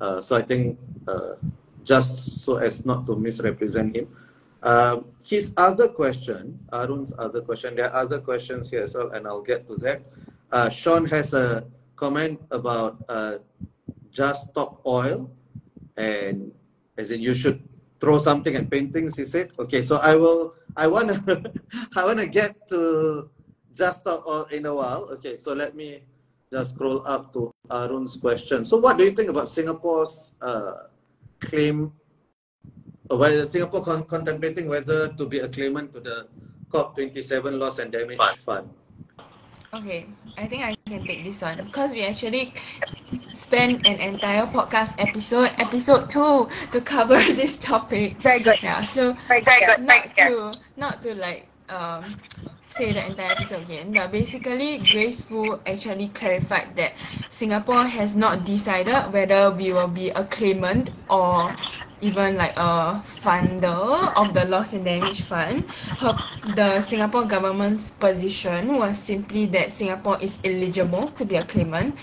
[0.00, 1.34] Uh, so I think uh,
[1.84, 4.08] just so as not to misrepresent him.
[4.62, 9.26] Um, his other question, Arun's other question, there are other questions here as well, and
[9.26, 10.02] I'll get to that.
[10.50, 13.38] Uh, Sean has a comment about uh,
[14.10, 15.30] just stop oil,
[15.96, 16.50] and
[16.96, 17.62] as in you should
[18.00, 19.16] throw something at paintings.
[19.16, 20.54] He said, okay, so I will.
[20.76, 21.22] I wanna,
[21.96, 23.30] I wanna get to
[23.74, 25.08] just stop oil in a while.
[25.18, 26.02] Okay, so let me
[26.52, 28.64] just scroll up to Arun's question.
[28.64, 30.88] So, what do you think about Singapore's uh,
[31.40, 31.92] claim?
[33.10, 36.28] Uh, Whether Singapore con- contemplating whether to be a claimant to the
[36.70, 38.68] COP27 loss and damage fund?
[39.74, 42.54] Okay, I think I can take this one because we actually
[43.32, 48.16] spent an entire podcast episode, episode two, to cover this topic.
[48.18, 48.58] very good.
[48.62, 49.80] Yeah, so Very good.
[49.84, 52.16] not to not to like um
[52.68, 56.92] say the entire episode again, but basically Grace Fu actually clarified that
[57.28, 61.56] Singapore has not decided whether we will be a claimant or
[62.00, 65.64] even like a funder of the loss and damage fund.
[65.98, 71.98] Her, the Singapore government's position was simply that Singapore is eligible to be a claimant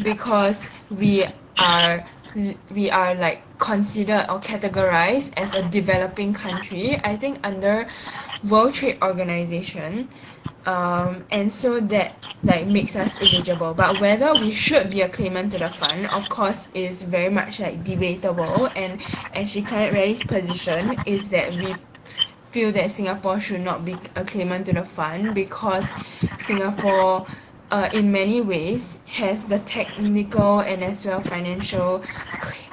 [0.00, 1.24] because we
[1.58, 2.06] are
[2.70, 7.00] we are like considered or categorized as a developing country.
[7.02, 7.88] I think under
[8.42, 10.08] World Trade Organization,
[10.66, 13.74] um, and so that like makes us eligible.
[13.74, 17.60] But whether we should be a claimant to the fund, of course, is very much
[17.60, 18.70] like debatable.
[18.74, 19.00] And
[19.34, 21.78] actually, Climate Rally's position is that we
[22.50, 25.94] feel that Singapore should not be a claimant to the fund because
[26.38, 27.26] Singapore,
[27.70, 32.02] uh, in many ways, has the technical and as well financial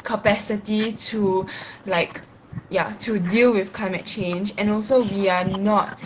[0.03, 1.47] capacity to,
[1.85, 2.21] like,
[2.69, 5.97] yeah, to deal with climate change, and also we are not,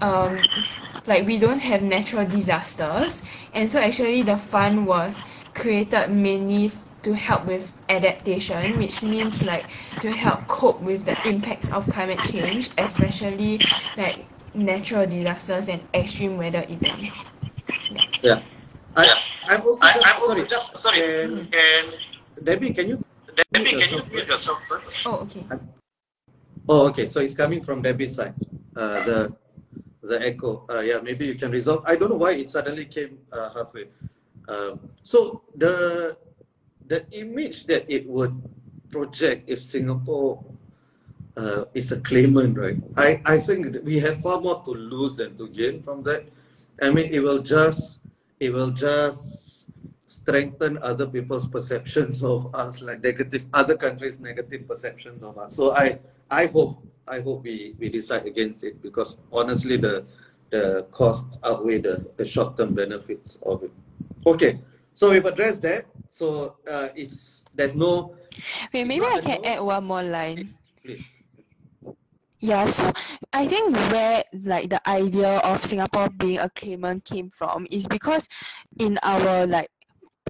[0.00, 0.48] um,
[1.06, 3.22] like we don't have natural disasters
[3.52, 5.22] and so actually the fund was
[5.54, 6.70] created mainly
[7.02, 9.68] to help with adaptation which means like
[10.00, 13.64] to help cope with the impacts of climate change especially
[13.96, 17.30] like natural disasters and extreme weather events
[18.22, 18.42] Yeah.
[18.96, 19.18] I, Yeah.
[19.48, 21.00] I'm also I, just, I'm also sorry, just sorry.
[21.00, 21.84] Can, Can
[22.44, 23.00] Debbie, can you?
[23.52, 24.46] Debbie, can you yourself mute first?
[24.46, 25.06] yourself first?
[25.06, 25.44] oh okay
[26.70, 27.08] Oh, okay.
[27.08, 28.34] So it's coming from Debbie's side.
[28.76, 29.18] Uh, the
[30.06, 30.62] the echo.
[30.70, 31.82] Uh, yeah, maybe you can resolve.
[31.84, 33.90] I don't know why it suddenly came uh, halfway.
[34.46, 36.14] Um, so the
[36.86, 38.38] the image that it would
[38.86, 40.38] project if Singapore
[41.36, 42.78] uh, is a claimant, right?
[42.96, 46.22] I, I think we have far more to lose than to gain from that.
[46.80, 47.98] I mean, it will just
[48.38, 49.39] it will just
[50.22, 55.56] strengthen other people's perceptions of us, like negative other countries' negative perceptions of us.
[55.56, 55.98] So I
[56.30, 60.04] I hope I hope we, we decide against it because honestly the
[60.50, 63.72] the cost outweigh the, the short term benefits of it.
[64.26, 64.60] Okay,
[64.92, 65.86] so we've addressed that.
[66.10, 68.14] So uh, it's there's no
[68.72, 69.48] Wait, maybe I can no.
[69.48, 70.48] add one more line.
[70.82, 71.04] please.
[72.40, 72.92] Yeah, so
[73.32, 78.26] I think where like the idea of Singapore being a claimant came from is because
[78.78, 79.68] in our like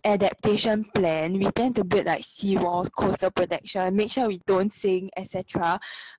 [0.05, 5.11] adaptation plan, we tend to build like seawalls, coastal protection, make sure we don't sink,
[5.17, 5.79] etc.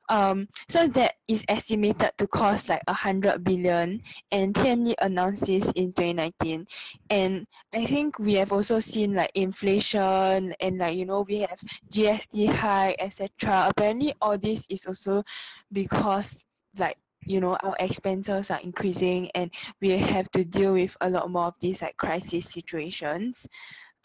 [0.09, 4.01] Um, so that is estimated to cost like a hundred billion,
[4.31, 6.65] and PM Lee announced this in 2019.
[7.09, 11.59] And I think we have also seen like inflation and like you know we have
[11.91, 13.67] GST high, etc.
[13.69, 15.23] Apparently, all this is also
[15.71, 16.45] because
[16.77, 19.51] like you know our expenses are increasing and
[19.81, 23.47] we have to deal with a lot more of these like crisis situations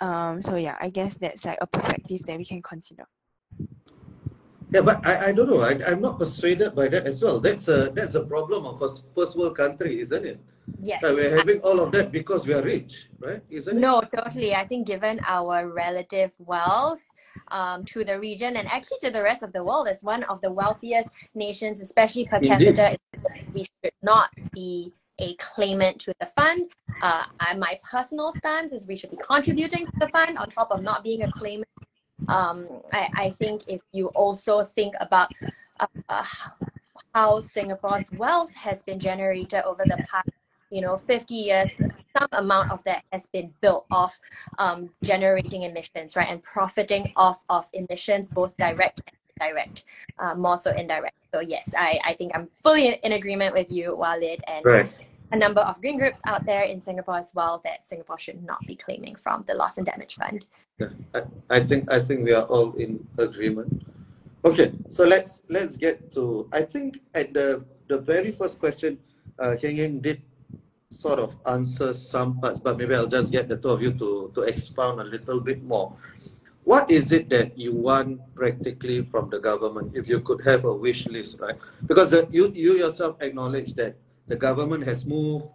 [0.00, 3.06] um so yeah i guess that's like a perspective that we can consider
[4.72, 5.62] Yeah, but I, I don't know.
[5.62, 7.38] I, I'm not persuaded by that as well.
[7.38, 10.40] That's a that's a problem of a first world country, isn't it?
[10.80, 11.00] Yes.
[11.02, 13.42] That we're having all of that because we are rich, right?
[13.48, 13.80] Isn't it?
[13.80, 14.54] No, totally.
[14.54, 17.06] I think given our relative wealth
[17.48, 20.40] um, to the region and actually to the rest of the world as one of
[20.40, 22.74] the wealthiest nations, especially per Indeed.
[22.74, 22.98] capita,
[23.52, 26.70] we should not be a claimant to the fund.
[27.02, 30.70] Uh, and my personal stance is we should be contributing to the fund on top
[30.70, 31.68] of not being a claimant.
[32.28, 35.28] Um, I, I think if you also think about
[35.80, 36.24] uh, uh,
[37.14, 40.28] how Singapore's wealth has been generated over the past
[40.70, 41.70] you know 50 years
[42.16, 44.18] some amount of that has been built off
[44.58, 49.00] um, generating emissions right and profiting off of emissions both direct
[49.40, 49.84] and indirect
[50.18, 53.70] uh, more so indirect so yes I, I think i'm fully in, in agreement with
[53.70, 54.90] you walid and Right.
[55.32, 58.60] a number of green groups out there in singapore as well that singapore should not
[58.66, 60.44] be claiming from the loss and damage fund
[60.78, 61.22] Yeah, I,
[61.56, 63.72] I think I think we are all in agreement.
[64.44, 66.44] Okay, so let's let's get to.
[66.52, 69.00] I think at the the very first question,
[69.40, 70.20] uh, Heng Heng did
[70.92, 74.28] sort of answer some parts, but maybe I'll just get the two of you to
[74.36, 75.96] to expound a little bit more.
[76.66, 79.92] What is it that you want practically from the government?
[79.94, 81.54] If you could have a wish list, right?
[81.86, 83.94] Because the, you you yourself acknowledge that
[84.26, 85.46] the government has moved,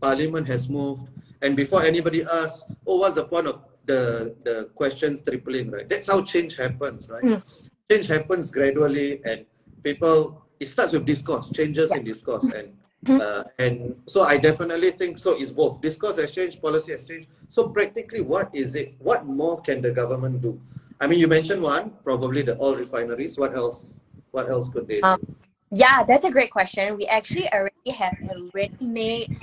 [0.00, 1.10] Parliament has moved,
[1.42, 5.88] and before anybody asks, oh, what's the point of the the questions tripling, right?
[5.88, 7.24] That's how change happens, right?
[7.24, 7.42] Mm.
[7.90, 9.46] Change happens gradually, and
[9.82, 15.18] people it starts with discourse, changes in discourse, and uh, and so I definitely think
[15.18, 15.40] so.
[15.40, 17.28] It's both discourse has changed, policy has changed.
[17.48, 18.94] So practically, what is it?
[18.98, 20.60] What more can the government do?
[21.00, 23.38] I mean, you mentioned one, probably the oil refineries.
[23.38, 23.96] What else?
[24.32, 25.06] What else could they do?
[25.06, 25.36] Um,
[25.72, 26.96] Yeah, that's a great question.
[26.96, 29.38] We actually already have a ready-made,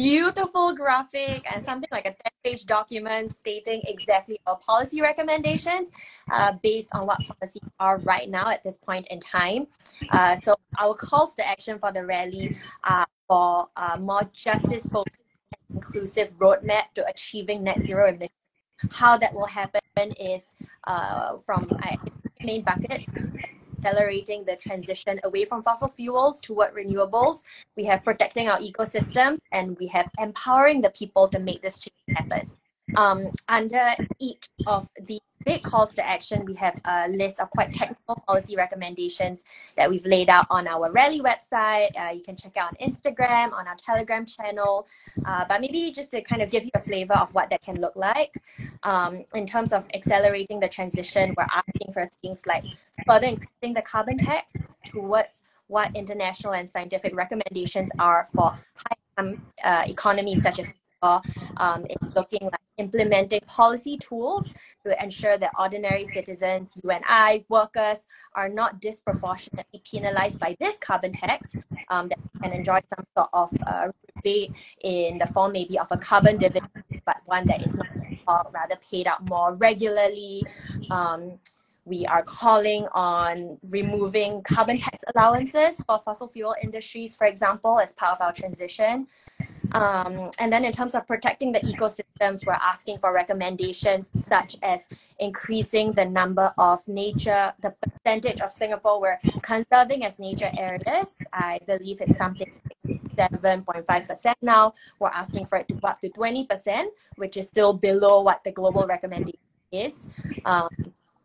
[0.00, 5.90] beautiful graphic and something like a 10-page document stating exactly our policy recommendations
[6.32, 9.66] uh, based on what policies are right now at this point in time.
[10.10, 15.16] Uh, so our calls to action for the rally are for uh, more justice-focused,
[15.74, 18.30] inclusive roadmap to achieving net zero emissions.
[18.92, 19.80] How that will happen
[20.18, 20.54] is
[20.86, 21.96] uh, from uh,
[22.42, 23.10] main buckets
[23.80, 27.42] accelerating the transition away from fossil fuels toward renewables.
[27.76, 32.18] We have protecting our ecosystems and we have empowering the people to make this change
[32.18, 32.50] happen.
[32.96, 37.72] Um, under each of the big calls to action, we have a list of quite
[37.72, 39.44] technical policy recommendations
[39.76, 41.88] that we've laid out on our rally website.
[41.98, 44.86] Uh, you can check out on Instagram, on our Telegram channel.
[45.24, 47.80] Uh, but maybe just to kind of give you a flavor of what that can
[47.80, 48.34] look like.
[48.82, 52.64] Um, in terms of accelerating the transition, we're asking for things like
[53.06, 54.52] further increasing the carbon tax
[54.84, 61.86] towards what international and scientific recommendations are for high income uh, economies such as um,
[61.88, 64.52] is looking like implementing policy tools
[64.84, 70.78] to ensure that ordinary citizens, you and I, workers, are not disproportionately penalized by this
[70.78, 71.56] carbon tax,
[71.88, 75.96] um, that can enjoy some sort of uh, rebate in the form maybe of a
[75.96, 80.42] carbon dividend, but one that is not rather paid out more regularly.
[80.90, 81.38] Um,
[81.84, 87.92] we are calling on removing carbon tax allowances for fossil fuel industries, for example, as
[87.92, 89.08] part of our transition.
[89.74, 94.88] Um, and then in terms of protecting the ecosystems, we're asking for recommendations such as
[95.18, 101.18] increasing the number of nature, the percentage of Singapore we're conserving as nature areas.
[101.32, 102.50] I believe it's something
[103.16, 104.74] 7.5% now.
[104.98, 108.52] We're asking for it to go up to 20%, which is still below what the
[108.52, 109.38] global recommendation
[109.72, 110.08] is.
[110.44, 110.68] Um,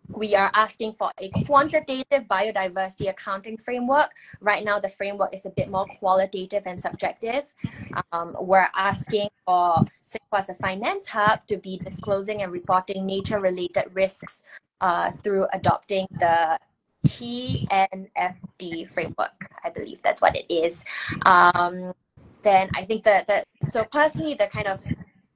[0.10, 4.10] we are asking for a quantitative biodiversity accounting framework.
[4.40, 7.54] Right now, the framework is a bit more qualitative and subjective.
[8.12, 13.40] Um, we're asking for Singapore as a finance hub to be disclosing and reporting nature
[13.40, 14.44] related risks
[14.82, 16.58] uh, through adopting the
[17.08, 19.50] TNFD framework.
[19.64, 20.84] I believe that's what it is.
[21.26, 21.94] Um,
[22.44, 24.86] then I think that, that so personally, the kind of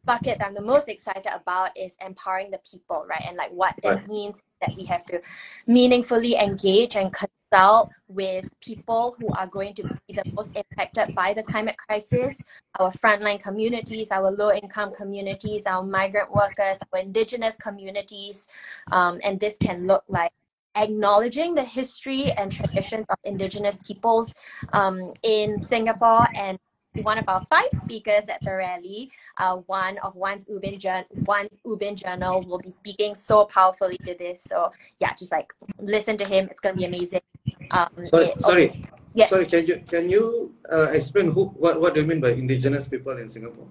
[0.10, 3.24] bucket that I'm the most excited about is empowering the people, right?
[3.28, 4.10] And like what that Right.
[4.10, 5.22] means that we have to
[5.68, 11.34] meaningfully engage and consult with people who are going to be the most impacted by
[11.34, 12.44] the climate crisis,
[12.80, 18.48] our frontline communities, our low income communities, our migrant workers, our indigenous communities.
[18.92, 20.32] Um, and this can look like
[20.76, 24.34] acknowledging the history and traditions of indigenous peoples
[24.74, 26.58] um, in Singapore and
[26.96, 31.60] one of our five speakers at the rally, uh, one of Wan's Ubin, jour- Wan's
[31.66, 34.44] Ubin Journal will be speaking so powerfully to this.
[34.44, 36.48] So yeah, just like listen to him.
[36.50, 37.22] It's gonna be amazing.
[37.72, 38.84] Um, Sorry, it- sorry,
[39.14, 39.30] Yes.
[39.30, 39.46] sorry.
[39.46, 43.18] Can you can you uh, explain who what what do you mean by indigenous people
[43.18, 43.68] in Singapore?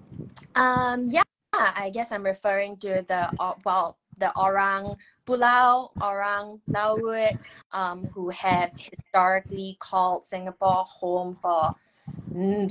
[0.55, 3.29] Um, yeah, I guess I'm referring to the
[3.65, 4.95] well, the Orang
[5.25, 7.33] Pulau, Orang Laut,
[7.71, 11.73] um, who have historically called Singapore home for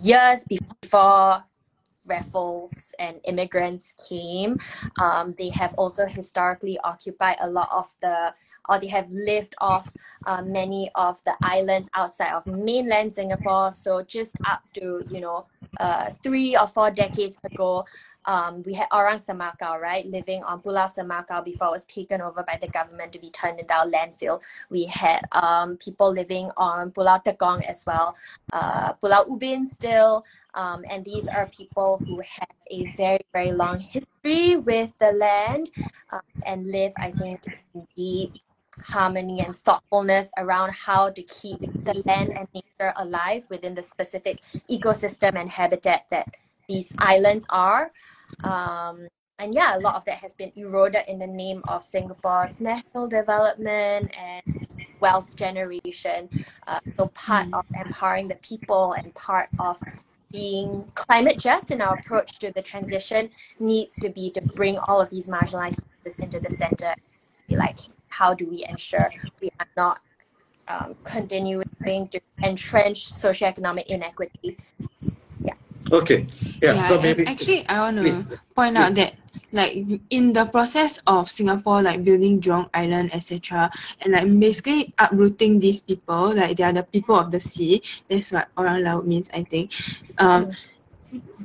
[0.03, 1.45] years before
[2.09, 4.59] Raffles and immigrants came.
[5.01, 8.35] Um, they have also historically occupied a lot of the,
[8.69, 9.95] or they have lived off
[10.27, 13.73] uh, many of the islands outside of mainland Singapore.
[13.73, 15.47] So just up to you know
[15.81, 17.85] uh, three or four decades ago,
[18.29, 22.45] um, we had Orang Semakau, right, living on Pulau Semakau before it was taken over
[22.45, 24.43] by the government to be turned into our landfill.
[24.69, 28.15] We had um, people living on Pulau Tekong as well,
[28.53, 33.81] uh, Pulau Ubin still, um, and these are people who have a very, very long
[33.81, 35.71] history with the land
[36.13, 37.41] um, and live, I think,
[37.75, 38.35] in deep
[38.85, 44.41] harmony and thoughtfulness around how to keep the land and nature alive within the specific
[44.71, 46.29] ecosystem and habitat that
[46.69, 47.91] these islands are.
[48.45, 49.09] Um,
[49.39, 53.07] and yeah, a lot of that has been eroded in the name of Singapore's national
[53.07, 54.67] development and
[55.01, 56.29] wealth generation.
[56.67, 59.81] Uh, so part of empowering the people and part of
[60.33, 65.01] being climate just in our approach to the transition needs to be to bring all
[65.01, 66.95] of these marginalized voices into the center.
[67.49, 69.11] Like, how do we ensure
[69.41, 70.01] we are not
[70.67, 74.59] um, continuing to entrench socioeconomic inequity?
[75.93, 76.27] Okay,
[76.61, 76.83] yeah.
[76.83, 79.15] so maybe actually, I want please, to point out that
[79.53, 83.71] like in the process of Singapore like building Jurong Island etc
[84.03, 88.33] and like basically uprooting these people like they are the people of the sea that's
[88.33, 89.73] what Orang Laut means I think
[90.19, 90.51] um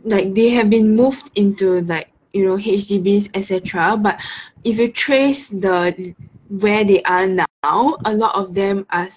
[0.04, 4.20] like they have been moved into like you know HDBs etc but
[4.64, 6.14] if you trace the
[6.50, 9.08] where they are now a lot of them are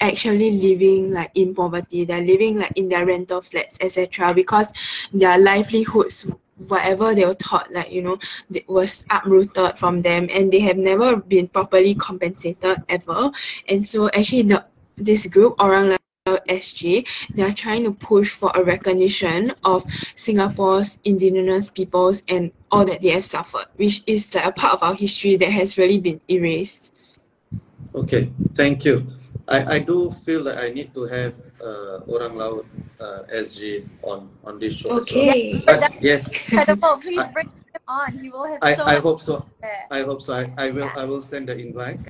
[0.00, 2.04] actually living like in poverty.
[2.04, 4.72] They're living like in their rental flats etc because
[5.12, 6.26] their livelihoods
[6.68, 8.18] whatever they were taught like you know
[8.48, 13.30] that was uprooted from them and they have never been properly compensated ever.
[13.68, 14.64] And so actually the
[14.96, 19.84] this group orang SG they are trying to push for a recognition of
[20.16, 24.82] Singapore's indigenous peoples and all that they have suffered which is like a part of
[24.82, 26.90] our history that has really been erased
[27.96, 29.06] Okay, thank you.
[29.48, 31.32] I, I do feel that I need to have
[31.64, 32.66] uh, Orang Laut
[33.00, 34.90] uh, SG on, on this show.
[35.00, 35.62] Okay.
[35.64, 36.98] But yes, Incredible.
[37.00, 38.12] Please I- bring him on.
[38.12, 39.46] He will have I, so I hope so.
[39.90, 40.34] I hope so.
[40.34, 42.00] I, I will I will send the invite.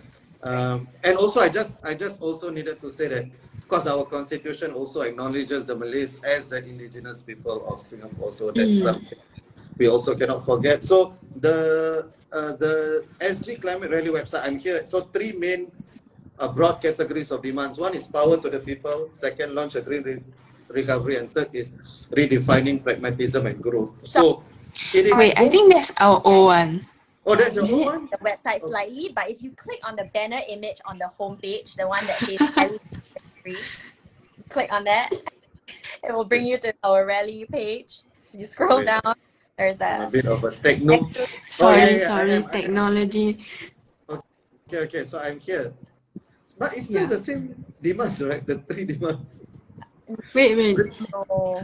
[0.43, 3.25] Um, and also I just I just also needed to say that
[3.59, 8.33] of course our constitution also acknowledges the Malays as the indigenous people of Singapore.
[8.33, 8.83] So that's Mm.
[8.83, 9.19] something
[9.79, 10.85] we also cannot forget.
[10.85, 14.85] So the uh, the SG Climate Rally website, I'm here.
[14.85, 15.71] So three main
[16.39, 17.79] uh, broad categories of demands.
[17.79, 19.11] One is power to the people.
[19.15, 20.25] Second, launch a green re-
[20.69, 21.73] recovery, and third is
[22.11, 24.07] redefining pragmatism and growth.
[24.07, 24.43] So
[24.93, 25.15] It is.
[25.15, 26.87] Wait, I think that's our old one.
[27.27, 28.09] Oh, that's your own one.
[28.13, 31.89] the website slightly, but if you click on the banner image on the homepage, the
[31.89, 32.79] one that says rally
[33.43, 33.59] free,
[34.49, 35.11] click on that.
[36.07, 38.03] It will bring you to our rally page.
[38.33, 38.87] You scroll Wait.
[38.87, 39.15] down.
[39.59, 41.01] There's a a bit of a techno.
[41.01, 42.51] Oh, sorry, yeah, yeah, I sorry, am, I am.
[42.53, 43.29] technology.
[44.69, 45.73] Okay, okay, so I'm here.
[46.59, 47.09] But it's still Yeah.
[47.09, 48.45] the same demands, right?
[48.45, 49.41] The three demands.
[50.35, 50.77] Wait, wait.
[51.15, 51.63] oh,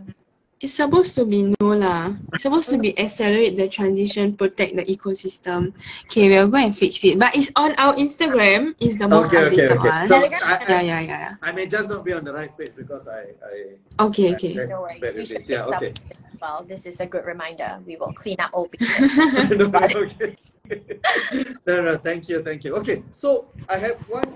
[0.62, 2.14] It's supposed to be no lah.
[2.32, 5.74] It's supposed to be accelerate the transition, protect the ecosystem.
[6.06, 7.18] Okay, we'll go and fix it.
[7.18, 8.72] But it's on our Instagram.
[8.78, 9.90] It's the most Okay, okay, updated okay.
[9.90, 10.06] one.
[10.06, 11.34] So Telegram I, yeah, I, yeah, yeah, yeah.
[11.42, 14.54] I may just not be on the right page because I, I Okay, okay.
[14.62, 15.02] I- no worries.
[15.02, 15.50] We should this.
[15.50, 15.92] fix Yeah, okay.
[15.98, 16.66] as well.
[16.66, 17.78] This is a good reminder.
[17.86, 19.16] We will clean up old pages.
[19.16, 20.34] no, okay.
[21.66, 22.74] no, no, thank you, thank you.
[22.82, 24.26] Okay, so I have one,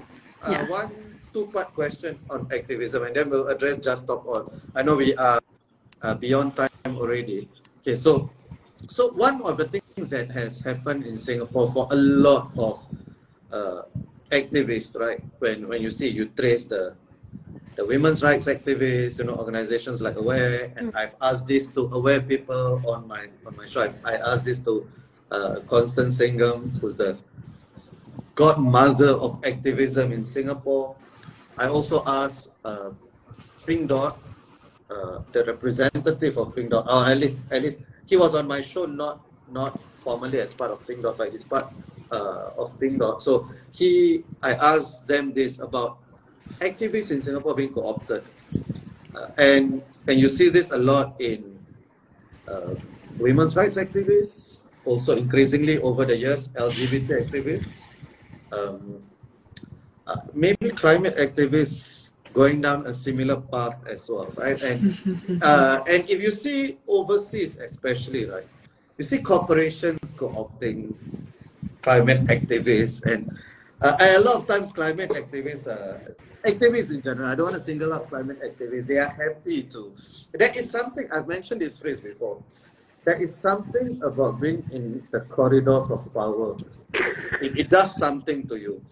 [0.46, 0.70] uh, Yeah.
[0.70, 0.94] one
[1.34, 4.46] two-part question on activism, and then we'll address just stop oil.
[4.74, 5.42] I know we are
[6.00, 7.50] uh, beyond time already.
[7.82, 8.30] Okay, so
[8.88, 12.86] so one of the things that has happened in Singapore for a lot of
[13.50, 13.82] uh,
[14.30, 15.20] activists, right?
[15.42, 16.94] When when you see you trace the
[17.76, 22.20] the women's rights activists, you know, organizations like Aware, and I've asked this to Aware
[22.20, 23.92] people on my on my show.
[24.04, 24.88] I, I asked this to
[25.30, 27.18] uh, Constance Singham, who's the
[28.34, 30.96] godmother of activism in Singapore.
[31.56, 32.90] I also asked uh,
[33.66, 34.18] Pink Dot,
[34.88, 38.64] uh, the representative of Pink Dot, or at least at least he was on my
[38.64, 39.20] show, not
[39.52, 41.68] not formally as part of Pink Dot, but he's part
[42.10, 43.20] uh, of Pink Dot.
[43.20, 45.98] So he, I asked them this about
[46.60, 48.24] activists in Singapore being co-opted,
[49.14, 51.58] uh, and and you see this a lot in
[52.48, 52.74] uh,
[53.18, 57.88] women's rights activists, also increasingly over the years LGBT activists,
[58.52, 59.02] um,
[60.06, 64.60] uh, maybe climate activists going down a similar path as well, right?
[64.62, 68.46] And uh, and if you see overseas, especially, right,
[68.98, 70.94] you see corporations co-opting
[71.82, 73.32] climate activists, and
[73.80, 76.12] uh, a lot of times climate activists, uh,
[76.46, 77.28] activists in general.
[77.28, 78.86] I don't want to single out climate activists.
[78.86, 79.92] They are happy to.
[80.32, 82.42] There is something I've mentioned this phrase before.
[83.04, 86.56] There is something about being in the corridors of power.
[87.42, 88.82] It, it does something to you,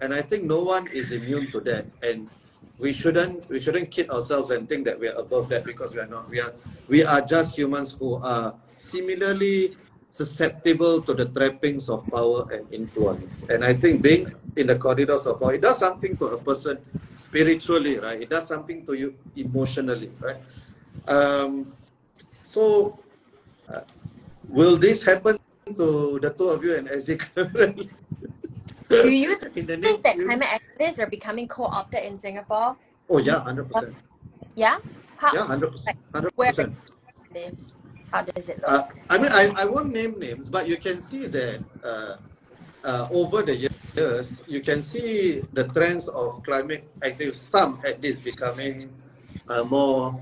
[0.00, 1.86] and I think no one is immune to that.
[2.02, 2.30] And
[2.78, 6.00] we shouldn't we shouldn't kid ourselves and think that we are above that because we
[6.00, 6.28] are not.
[6.30, 6.52] We are
[6.88, 9.76] we are just humans who are similarly
[10.10, 13.46] susceptible to the trappings of power and influence.
[13.48, 16.78] And I think being in the corridors of power, it does something to a person
[17.14, 18.20] spiritually, right?
[18.20, 20.42] It does something to you emotionally, right?
[21.06, 21.72] Um,
[22.42, 22.98] so,
[23.72, 23.86] uh,
[24.48, 25.38] will this happen
[25.78, 27.46] to the two of you and Ezekiel
[28.90, 32.74] Do you in the think that climate activists are becoming co-opted in Singapore?
[33.08, 33.94] Oh yeah, hundred percent.
[34.56, 34.78] Yeah?
[35.16, 35.96] How Yeah, hundred percent.
[36.12, 36.74] Hundred Where- percent.
[37.30, 37.80] this?
[38.12, 38.68] How does it look?
[38.68, 42.16] Uh, I mean, I, I won't name names, but you can see that uh,
[42.84, 48.24] uh, over the years, you can see the trends of climate activists, some at least
[48.24, 48.90] becoming
[49.48, 50.20] uh, more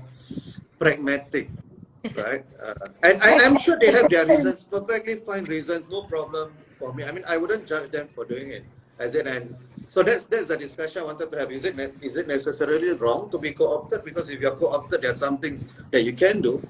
[0.77, 1.49] pragmatic,
[2.15, 2.45] right?
[2.61, 2.73] Uh,
[3.03, 7.03] and I, I'm sure they have their reasons, perfectly fine reasons, no problem for me.
[7.03, 8.63] I mean, I wouldn't judge them for doing it.
[8.99, 9.55] As in, and
[9.87, 11.49] so that's that's the discussion I wanted to have.
[11.53, 14.03] Is it ne- is it necessarily wrong to be co-opted?
[14.03, 16.61] Because if you're co-opted, there are some things that you can do,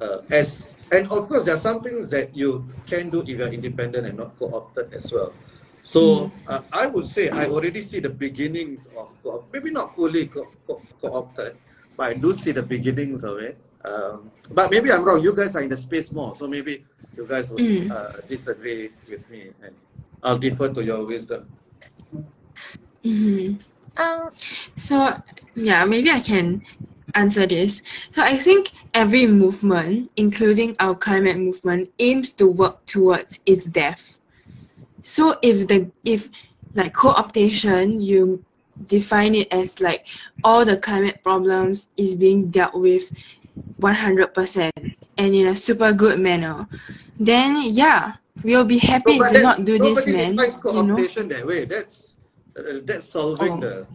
[0.00, 3.52] uh, as and of course there are some things that you can do if you're
[3.52, 5.32] independent and not co-opted as well.
[5.82, 10.26] So uh, I would say I already see the beginnings of co- maybe not fully
[10.26, 11.56] co- co- co-opted,
[11.96, 13.56] but I do see the beginnings of it.
[13.84, 15.22] Um, but maybe I'm wrong.
[15.22, 16.84] You guys are in the space more, so maybe
[17.16, 17.90] you guys would Mm.
[17.90, 19.74] uh, disagree with me, and
[20.22, 21.46] I'll defer to your wisdom.
[23.04, 23.58] Mhm.
[23.96, 24.30] Um,
[24.76, 25.14] So
[25.54, 26.62] yeah, maybe I can
[27.18, 27.82] answer this.
[28.12, 34.20] So I think every movement, including our climate movement, aims to work towards its death.
[35.02, 36.30] So if the if
[36.74, 38.44] like co-optation, you
[38.86, 40.06] define it as like
[40.44, 43.12] all the climate problems is being dealt with
[43.78, 44.72] 100%
[45.18, 46.66] and in a super good manner,
[47.18, 50.46] then yeah, we'll be happy but to not do this, man.
[50.70, 50.96] You know?
[50.96, 51.64] co-optation that way.
[51.64, 52.14] That's
[52.58, 53.60] uh, that's solving Oh.
[53.60, 53.86] the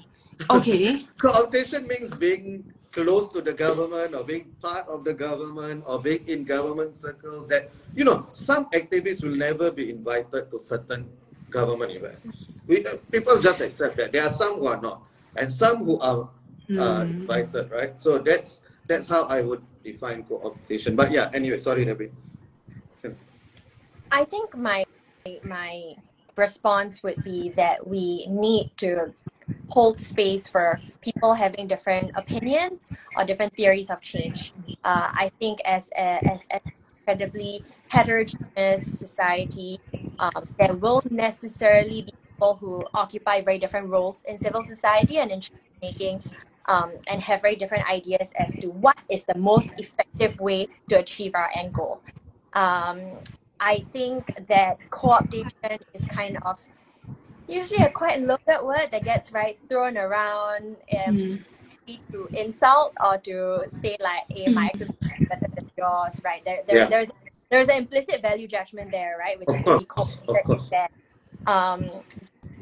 [0.50, 1.06] Okay.
[1.22, 6.24] co-optation means being close to the government or being part of the government or being
[6.28, 11.10] in government circles that you know some activists will never be invited to certain
[11.50, 12.48] government events.
[12.68, 14.14] We uh, people just accept that.
[14.14, 15.02] There are some who are not.
[15.36, 16.30] And some who are
[16.78, 17.22] uh, Hmm.
[17.22, 18.00] invited right?
[18.00, 22.12] So that's that's how i would define co-optation but yeah anyway sorry Debbie.
[24.12, 24.84] I think my
[25.44, 25.96] my
[26.36, 29.14] response would be that we need to
[29.70, 34.54] hold space for people having different opinions or different theories of change.
[34.84, 36.62] Uh, I think as a, as as
[37.06, 39.80] incredibly heterogeneous society.
[40.20, 45.32] Um, there will necessarily be people who occupy very different roles in civil society and
[45.32, 45.42] in
[45.82, 46.24] making
[46.70, 51.00] um, and have very different ideas as to what is the most effective way to
[51.00, 52.02] achieve our end goal.
[52.54, 53.02] Um,
[53.60, 56.60] I think that co-optation is kind of
[57.48, 61.42] usually a quite loaded word that gets right thrown around um,
[61.88, 62.00] mm.
[62.12, 64.90] to insult or to say like, hey, my is
[65.28, 66.44] better than yours, right?
[66.46, 66.86] There, there, yeah.
[66.88, 67.12] There's
[67.50, 69.40] there's an implicit value judgment there, right?
[69.40, 70.90] Which of is course, to be is there.
[71.46, 71.90] Um,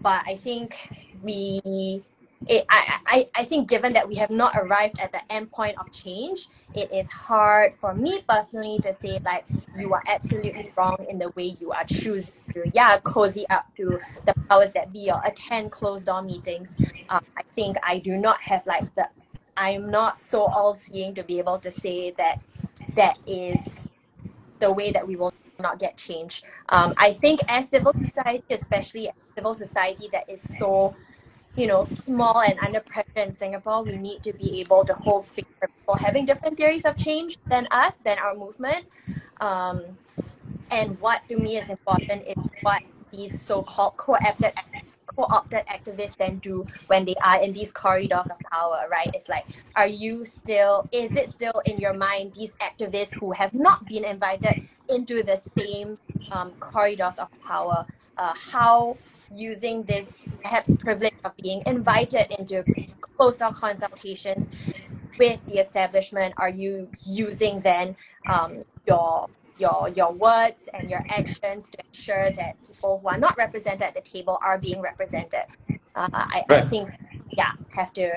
[0.01, 0.89] but I think
[1.21, 2.03] we
[2.47, 5.77] it, I, I, I think given that we have not arrived at the end point
[5.77, 9.45] of change, it is hard for me personally to say like
[9.77, 13.99] you are absolutely wrong in the way you are choosing to yeah cozy up to
[14.25, 16.77] the powers that be or attend closed door meetings.
[17.09, 19.07] Um, I think I do not have like the
[19.55, 22.41] I'm not so all seeing to be able to say that
[22.95, 23.89] that is
[24.59, 26.43] the way that we will not get change.
[26.69, 30.95] Um, I think as civil society, especially civil society that is so
[31.55, 35.23] you know, small and under pressure in Singapore, we need to be able to hold
[35.23, 38.85] space for people having different theories of change than us, than our movement.
[39.41, 39.83] Um,
[40.69, 42.81] and what to me is important is what
[43.11, 44.53] these so-called co-opted
[45.15, 49.09] co-opted activists then do when they are in these corridors of power, right?
[49.13, 49.45] It's like,
[49.75, 54.05] are you still, is it still in your mind these activists who have not been
[54.05, 55.97] invited into the same
[56.31, 57.85] um, corridors of power?
[58.17, 58.95] Uh, how
[59.33, 62.63] using this perhaps privilege of being invited into
[62.99, 64.49] closed door consultations
[65.19, 67.95] with the establishment are you using then
[68.29, 69.27] um, your
[69.57, 73.93] your your words and your actions to ensure that people who are not represented at
[73.93, 75.45] the table are being represented
[75.95, 76.63] uh, I, right.
[76.63, 76.89] I think
[77.31, 78.11] yeah have to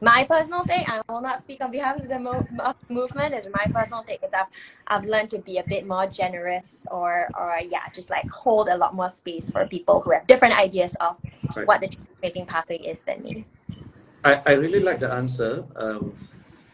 [0.00, 2.46] my personal take, I will not speak on behalf of the mo-
[2.88, 3.34] movement.
[3.34, 4.46] Is my personal take is I've
[4.86, 8.76] I've learned to be a bit more generous, or or yeah, just like hold a
[8.76, 11.20] lot more space for people who have different ideas of
[11.56, 11.66] right.
[11.66, 13.44] what the making pathway is than me.
[14.24, 16.16] I, I really like the answer, um,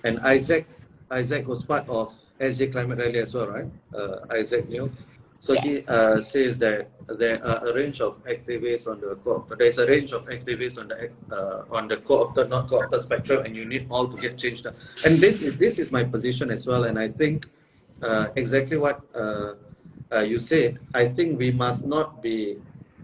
[0.04, 0.66] and Isaac
[1.10, 3.66] Isaac was part of SG Climate Rally as well, right?
[3.94, 4.90] Uh, Isaac Neo.
[5.38, 5.60] So yeah.
[5.60, 9.86] he uh, says that there are a range of activists on the co there's a
[9.86, 13.86] range of activists on the uh, on the co-opted, not co-opted spectrum, and you need
[13.90, 14.66] all to get changed.
[14.66, 16.84] And this is this is my position as well.
[16.84, 17.46] And I think
[18.02, 19.54] uh, exactly what uh,
[20.12, 20.78] uh, you said.
[20.94, 22.58] I think we must not be,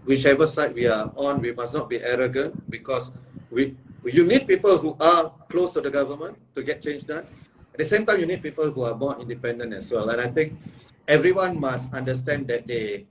[0.05, 3.11] whichever side we are on, we must not be arrogant because
[3.51, 7.25] we you need people who are close to the government to get change done.
[7.73, 10.09] At the same time, you need people who are more independent as well.
[10.09, 10.59] And I think
[11.07, 13.05] everyone must understand that they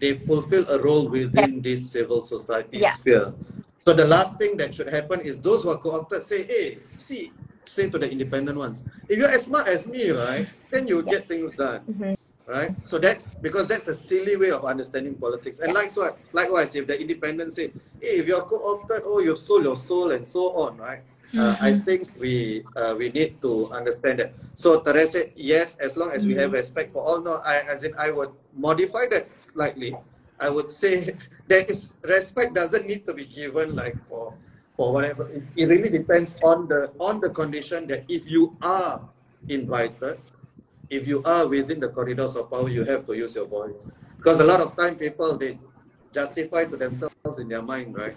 [0.00, 2.92] they fulfill a role within this civil society yeah.
[2.94, 3.32] sphere.
[3.80, 7.32] So the last thing that should happen is those who are co-opted say, hey, see,
[7.64, 11.12] say to the independent ones, if you're as smart as me, right, then you yeah.
[11.12, 11.80] get things done.
[11.88, 12.14] Mm-hmm.
[12.46, 12.74] Right?
[12.84, 15.60] So that's because that's a silly way of understanding politics.
[15.60, 15.80] And yeah.
[15.80, 20.10] likewise, likewise, if the independent say, hey, if you're co-opted, oh, you've sold your soul
[20.10, 21.00] and so on, right?
[21.34, 21.82] Uh, I mm-hmm.
[21.82, 24.38] think we uh, we need to understand that.
[24.54, 26.62] So Teresa, yes, as long as we have mm-hmm.
[26.62, 29.98] respect for all, no, I, as in I would modify that slightly.
[30.38, 31.18] I would say
[31.50, 34.34] there is respect doesn't need to be given like for
[34.78, 35.26] for whatever.
[35.30, 39.02] It, it really depends on the on the condition that if you are
[39.48, 40.22] invited,
[40.86, 43.86] if you are within the corridors of power, you have to use your voice.
[44.18, 45.58] Because a lot of time people they
[46.14, 48.14] justify to themselves in their mind, right?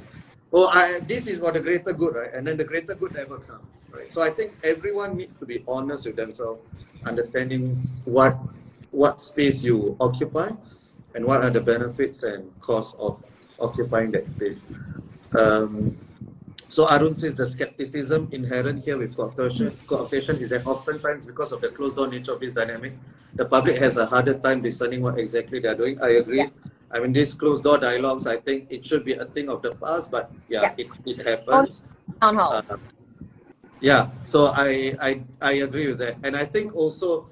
[0.53, 2.33] Oh, I, this is for the greater good, right?
[2.33, 4.11] And then the greater good never comes, right?
[4.11, 6.61] So I think everyone needs to be honest with themselves,
[7.05, 8.37] understanding what
[8.91, 10.49] what space you occupy
[11.13, 13.21] and what are the benefits and costs of
[13.59, 14.65] occupying that space.
[15.37, 15.97] Um,
[16.69, 21.61] so Arun says the skepticism inherent here with co-optation, co-optation is that oftentimes because of
[21.61, 22.93] the closed door nature of this dynamic,
[23.35, 26.01] the public has a harder time discerning what exactly they're doing.
[26.01, 26.39] I agree.
[26.39, 26.49] Yeah.
[26.91, 29.75] I mean, these closed door dialogues, I think it should be a thing of the
[29.75, 30.73] past, but yeah, yeah.
[30.77, 31.83] It, it happens.
[32.21, 32.71] Town halls.
[32.71, 32.77] Uh,
[33.81, 36.17] yeah, so I, I, I agree with that.
[36.23, 37.27] And I think also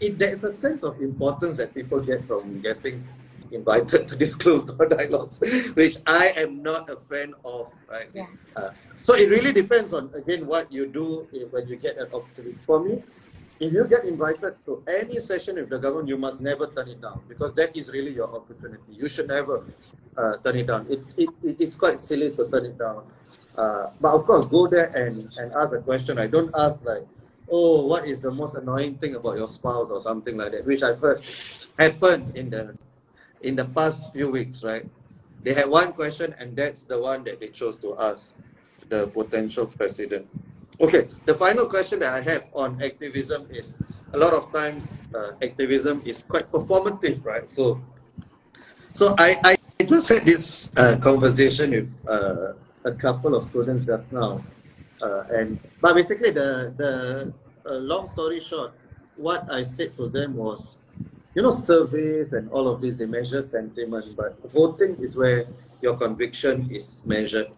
[0.00, 3.06] it, there's a sense of importance that people get from getting
[3.52, 5.40] invited to these closed door dialogues,
[5.74, 7.70] which I am not a fan of.
[7.88, 8.08] Right?
[8.14, 8.26] Yeah.
[8.56, 8.70] Uh,
[9.00, 12.56] so it really depends on, again, what you do when you get an opportunity.
[12.66, 13.02] For me,
[13.62, 17.00] if you get invited to any session with the government, you must never turn it
[17.00, 18.90] down because that is really your opportunity.
[18.90, 19.62] You should never
[20.16, 20.86] uh, turn it down.
[20.90, 23.04] It, it, it is quite silly to turn it down.
[23.56, 26.18] Uh, but of course, go there and, and ask a question.
[26.18, 27.06] I don't ask like,
[27.48, 30.82] oh, what is the most annoying thing about your spouse or something like that, which
[30.82, 31.24] I've heard
[31.78, 32.76] happen in the
[33.42, 34.86] in the past few weeks, right?
[35.42, 38.32] They had one question and that's the one that they chose to ask
[38.88, 40.26] the potential president.
[40.82, 43.72] Okay, the final question that I have on activism is
[44.12, 47.48] a lot of times uh, activism is quite performative, right?
[47.48, 47.80] So,
[48.92, 49.38] so I,
[49.78, 54.42] I just had this uh, conversation with uh, a couple of students just now,
[55.00, 58.74] uh, and but basically the the uh, long story short,
[59.14, 60.78] what I said to them was,
[61.36, 65.46] you know, surveys and all of this they measure sentiment, but voting is where
[65.80, 67.54] your conviction is measured,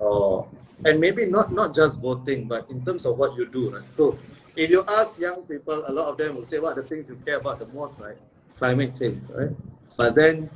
[0.00, 0.50] or
[0.84, 3.90] and maybe not not just voting, but in terms of what you do, right?
[3.92, 4.18] So
[4.56, 7.08] if you ask young people, a lot of them will say what are the things
[7.08, 8.16] you care about the most, right?
[8.58, 9.50] Climate change, right?
[9.96, 10.50] But then,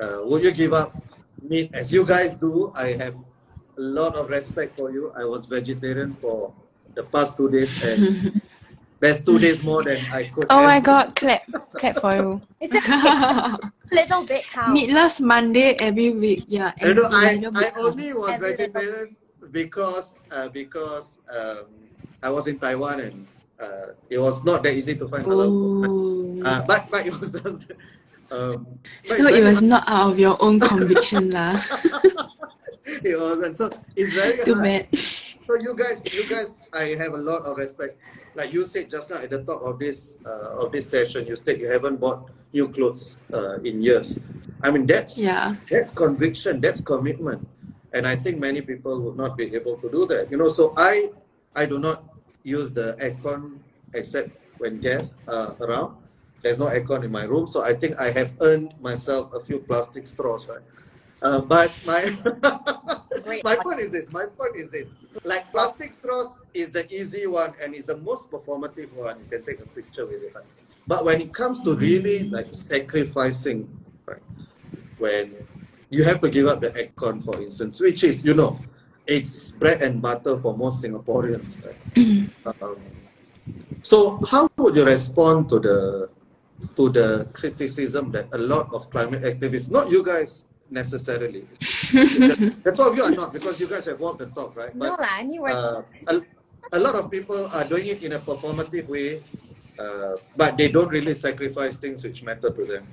[0.00, 0.96] uh, would you give up
[1.42, 2.72] meat as you guys do?
[2.74, 3.14] I have
[3.76, 5.12] a lot of respect for you.
[5.16, 6.52] I was vegetarian for
[6.94, 8.40] the past two days, and
[9.00, 10.46] there's two days more than I could.
[10.50, 11.42] Oh my ever- god, clap.
[11.74, 12.40] Clap for you.
[12.60, 13.58] It's a
[13.92, 14.72] little bit count.
[14.72, 16.44] Meatless Monday every week.
[16.48, 16.72] Yeah.
[16.80, 19.16] You know, I, I only was vegetarian
[19.50, 21.66] because uh, because um,
[22.22, 23.26] I was in Taiwan and
[23.60, 25.90] uh, it was not that easy to find halal food.
[26.42, 27.70] Uh, but but it was just,
[28.32, 28.66] um,
[29.06, 31.54] so it was not out of your own conviction lah.
[32.84, 33.54] it wasn't.
[33.54, 34.64] So it's very Too hard.
[34.66, 34.98] bad.
[34.98, 37.94] So you guys, you guys, I have a lot of respect.
[38.34, 41.36] Like you said just now at the top of this uh, of this session, you
[41.36, 44.18] said you haven't bought new clothes uh, in years.
[44.62, 45.54] I mean that's Yeah.
[45.70, 47.46] that's conviction, that's commitment,
[47.92, 50.30] and I think many people would not be able to do that.
[50.30, 51.10] You know, so I
[51.54, 52.04] I do not
[52.42, 53.58] use the aircon
[53.94, 55.96] except when guests are around.
[56.42, 59.60] There's no aircon in my room, so I think I have earned myself a few
[59.60, 60.64] plastic straws, right?
[61.22, 62.10] Uh, but my
[63.44, 63.78] my point.
[63.78, 64.10] is this.
[64.12, 64.96] My point is this.
[65.22, 69.20] Like plastic straws is the easy one and is the most performative one.
[69.20, 70.34] You can take a picture with it.
[70.34, 70.44] Right?
[70.88, 73.70] But when it comes to really like sacrificing,
[74.06, 74.22] right?
[74.98, 75.46] When
[75.92, 78.58] you have to give up the aircon, for instance, which is you know,
[79.06, 81.60] it's bread and butter for most Singaporeans.
[81.60, 81.76] Right?
[82.48, 82.80] um,
[83.82, 86.08] so how would you respond to the
[86.76, 91.44] to the criticism that a lot of climate activists, not you guys necessarily,
[91.92, 94.72] the, the two of you are not because you guys have walked the talk, right?
[94.74, 95.52] No But lah, anyway.
[95.52, 96.22] uh, a,
[96.72, 99.20] a lot of people are doing it in a performative way,
[99.76, 102.86] uh, but they don't really sacrifice things which matter to them.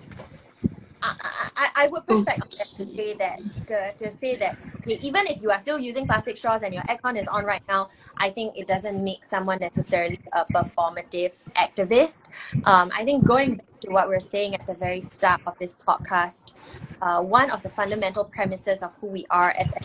[1.02, 5.42] I, I, would push back to say that to, to say that okay, even if
[5.42, 8.58] you are still using plastic straws and your aircon is on right now, I think
[8.58, 12.30] it doesn't make someone necessarily a performative activist.
[12.66, 15.58] Um, I think going back to what we are saying at the very start of
[15.60, 16.54] this podcast,
[17.02, 19.80] uh, one of the fundamental premises of who we are as a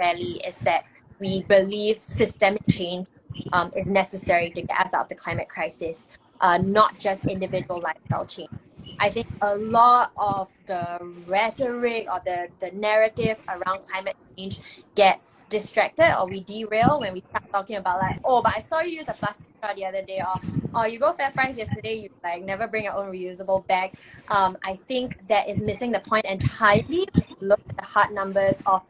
[0.00, 0.86] rally is that
[1.20, 3.06] we believe systemic change
[3.52, 6.08] um, is necessary to get us out of the climate crisis,
[6.40, 8.50] uh, not just individual lifestyle change.
[8.98, 14.60] I think a lot of the rhetoric or the, the narrative around climate change
[14.94, 18.80] gets distracted or we derail when we start talking about like, oh, but I saw
[18.80, 20.40] you use a plastic straw the other day or
[20.74, 23.94] oh you go FairPrice yesterday, you like never bring your own reusable bag.
[24.28, 27.06] Um, I think that is missing the point entirely.
[27.40, 28.82] Look at the hard numbers of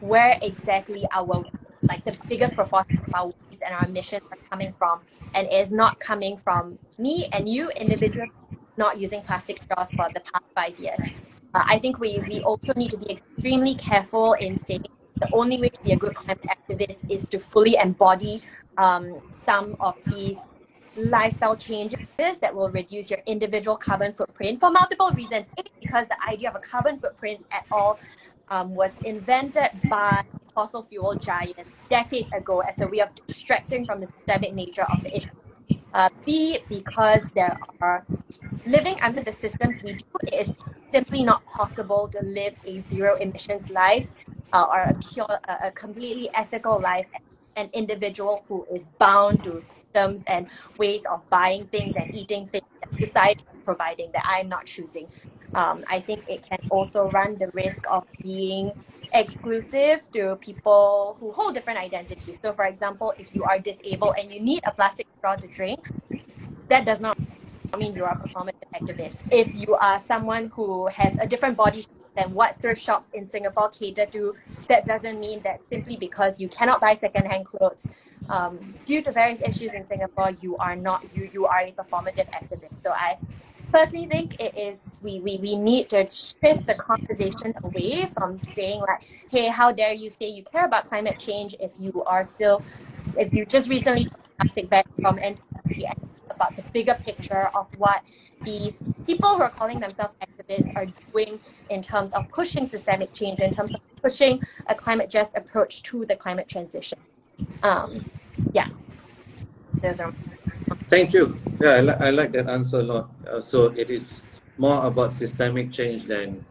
[0.00, 1.44] where exactly our
[1.88, 5.00] like the biggest proportion of our waste and our emissions are coming from.
[5.34, 8.32] And is not coming from me and you individually
[8.76, 11.00] not using plastic straws for the past five years.
[11.54, 15.60] Uh, I think we, we also need to be extremely careful in saying the only
[15.60, 18.42] way to be a good climate activist is to fully embody
[18.76, 20.38] um, some of these
[20.96, 21.98] lifestyle changes
[22.40, 25.46] that will reduce your individual carbon footprint for multiple reasons.
[25.58, 27.98] A, because the idea of a carbon footprint at all
[28.48, 30.22] um, was invented by
[30.54, 35.02] fossil fuel giants decades ago as a way of distracting from the systemic nature of
[35.02, 35.30] the issue.
[35.94, 38.04] Uh, B, because there are
[38.66, 40.58] living under the systems we do, it is
[40.92, 44.10] simply not possible to live a zero emissions life
[44.52, 47.06] uh, or a pure, a, a completely ethical life.
[47.56, 52.64] An individual who is bound to systems and ways of buying things and eating things
[52.98, 53.14] is
[53.64, 55.06] providing that I'm not choosing.
[55.54, 58.72] Um, I think it can also run the risk of being
[59.12, 62.38] exclusive to people who hold different identities.
[62.40, 65.88] So, for example, if you are disabled and you need a plastic straw to drink,
[66.68, 67.16] that does not
[67.78, 69.22] mean you are a performative activist.
[69.30, 71.84] If you are someone who has a different body
[72.16, 74.34] than what thrift shops in Singapore cater to,
[74.68, 77.90] that doesn't mean that simply because you cannot buy secondhand clothes
[78.28, 82.28] um, due to various issues in Singapore, you are not you you are a performative
[82.30, 82.82] activist.
[82.82, 83.18] So I
[83.74, 88.80] personally think it is we, we we need to shift the conversation away from saying
[88.80, 89.02] like,
[89.32, 92.62] hey, how dare you say you care about climate change if you are still
[93.18, 94.08] if you just recently
[94.38, 95.36] plastic bag from and
[96.30, 98.02] about the bigger picture of what
[98.44, 103.40] these people who are calling themselves activists are doing in terms of pushing systemic change,
[103.40, 106.98] in terms of pushing a climate just approach to the climate transition.
[107.64, 108.04] Um,
[108.52, 108.68] yeah,
[109.82, 110.14] those are
[110.88, 111.36] Thank you.
[111.64, 113.08] Yeah, I, li- I like that answer a lot.
[113.26, 114.20] Uh, so it is
[114.58, 116.44] more about systemic change than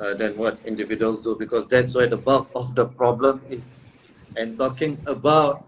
[0.00, 3.76] uh, than what individuals do because that's where the bulk of the problem is.
[4.36, 5.64] And talking about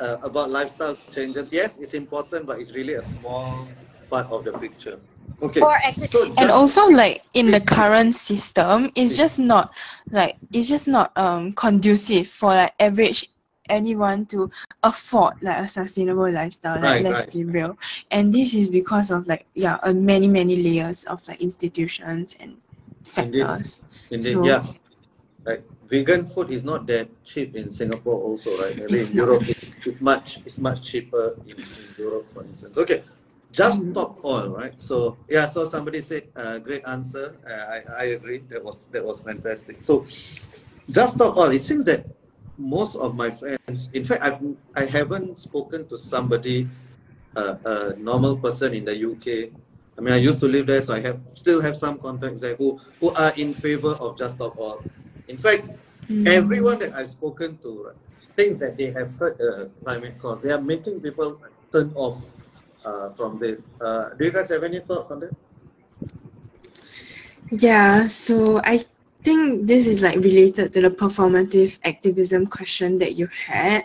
[0.00, 3.70] uh, about lifestyle changes, yes, it's important, but it's really a small
[4.10, 4.98] part of the picture.
[5.42, 5.60] Okay.
[5.60, 9.72] or actually So and also like in the current system it's just not
[10.10, 13.30] like it's just not um conducive for like average
[13.68, 14.50] anyone to
[14.82, 17.32] afford like a sustainable lifestyle like Right, let's right.
[17.32, 17.76] be real
[18.10, 22.56] and this is because of like yeah uh, many many layers of like institutions and
[23.04, 24.64] factors Indeed, So- yeah.
[25.44, 28.74] Like vegan food is not that cheap in Singapore also, right?
[28.76, 29.16] Maybe It's in.
[29.16, 32.78] Europe it's, it's much it's much cheaper in, in Europe, for instance.
[32.78, 33.02] Okay.
[33.52, 33.92] Just Mhm.
[33.92, 34.72] stop oil, right?
[34.82, 37.36] So yeah, so somebody said uh, great answer.
[37.46, 38.40] Uh, I, I agree.
[38.48, 39.84] That was that was fantastic.
[39.84, 40.06] So
[40.90, 41.50] just stop oil.
[41.52, 42.06] It seems that
[42.58, 44.40] most of my friends, in fact, I've
[44.74, 46.68] I haven't spoken to somebody,
[47.36, 49.50] uh, a normal person in the UK.
[49.96, 52.54] I mean, I used to live there, so I have still have some contacts there
[52.56, 54.82] who who are in favor of just stop Oil.
[55.28, 55.68] In fact,
[56.08, 56.26] Mm.
[56.28, 57.92] everyone that I've spoken to
[58.36, 60.42] thinks that they have heard the climate cause.
[60.42, 61.40] They are making people
[61.72, 62.20] turn off
[62.84, 63.62] uh, from this.
[63.80, 65.32] Uh, do you guys have any thoughts on that?
[67.50, 68.84] Yeah, so I
[69.24, 73.84] think this is like related to the performative activism question that you had.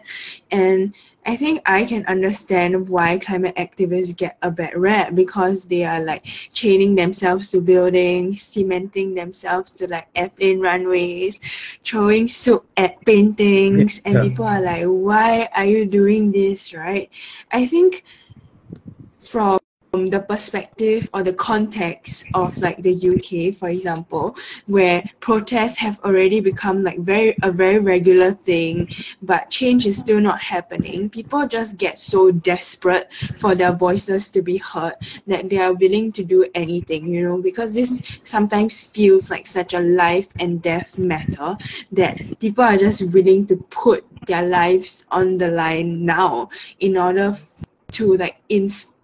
[0.52, 0.94] And
[1.26, 6.02] I think I can understand why climate activists get a bad rap because they are
[6.04, 11.40] like chaining themselves to buildings, cementing themselves to like airplane runways,
[11.84, 14.22] throwing soup at paintings, and Yeah.
[14.22, 17.10] people are like, why are you doing this, right?
[17.52, 18.04] I think
[19.20, 19.60] from
[19.92, 24.36] the perspective or the context of like the UK, for example,
[24.68, 28.88] where protests have already become like very a very regular thing,
[29.24, 31.10] but change is still not happening.
[31.10, 34.94] People just get so desperate for their voices to be heard
[35.26, 39.74] that they are willing to do anything, you know, because this sometimes feels like such
[39.74, 41.58] a life and death matter
[41.92, 46.48] that people are just willing to put their lives on the line now
[46.80, 47.34] in order
[47.92, 48.99] to like ins-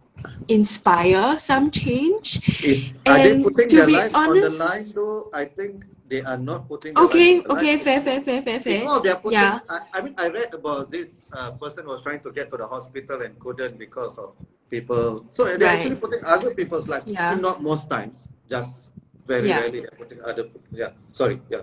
[0.47, 2.41] inspire some change.
[2.63, 5.29] Is are they And putting to their be lives on the honest- line though?
[5.33, 6.97] I think they are not putting.
[6.97, 8.83] Okay, on the okay, fair, fair, fair, fair, fair.
[8.85, 9.39] more they're putting.
[9.39, 9.59] Yeah.
[9.69, 12.67] I, I mean, I read about this uh, person was trying to get to the
[12.67, 14.33] hospital and couldn't because of
[14.69, 15.25] people.
[15.31, 15.79] So they're Right.
[15.79, 17.09] actually putting other people's lives.
[17.11, 17.35] Yeah.
[17.35, 18.87] Not most times, just
[19.25, 19.61] very Yeah.
[19.61, 20.45] rarely they're putting other.
[20.71, 20.91] Yeah.
[21.11, 21.41] Sorry.
[21.49, 21.61] Yeah.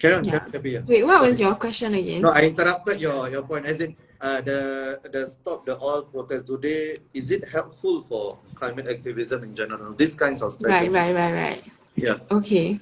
[0.00, 0.40] Karen, Yeah.
[0.50, 0.80] Karen, yeah.
[0.86, 2.22] Wait, what was your question again?
[2.22, 3.66] No, I interrupted your your point.
[3.66, 6.46] As in, uh, the the stop the oil protest.
[6.46, 6.96] Do they?
[7.12, 9.92] Is it helpful for climate activism in general?
[9.94, 11.62] These kinds of Right, right, right, right.
[11.96, 12.22] Yeah.
[12.30, 12.78] Okay.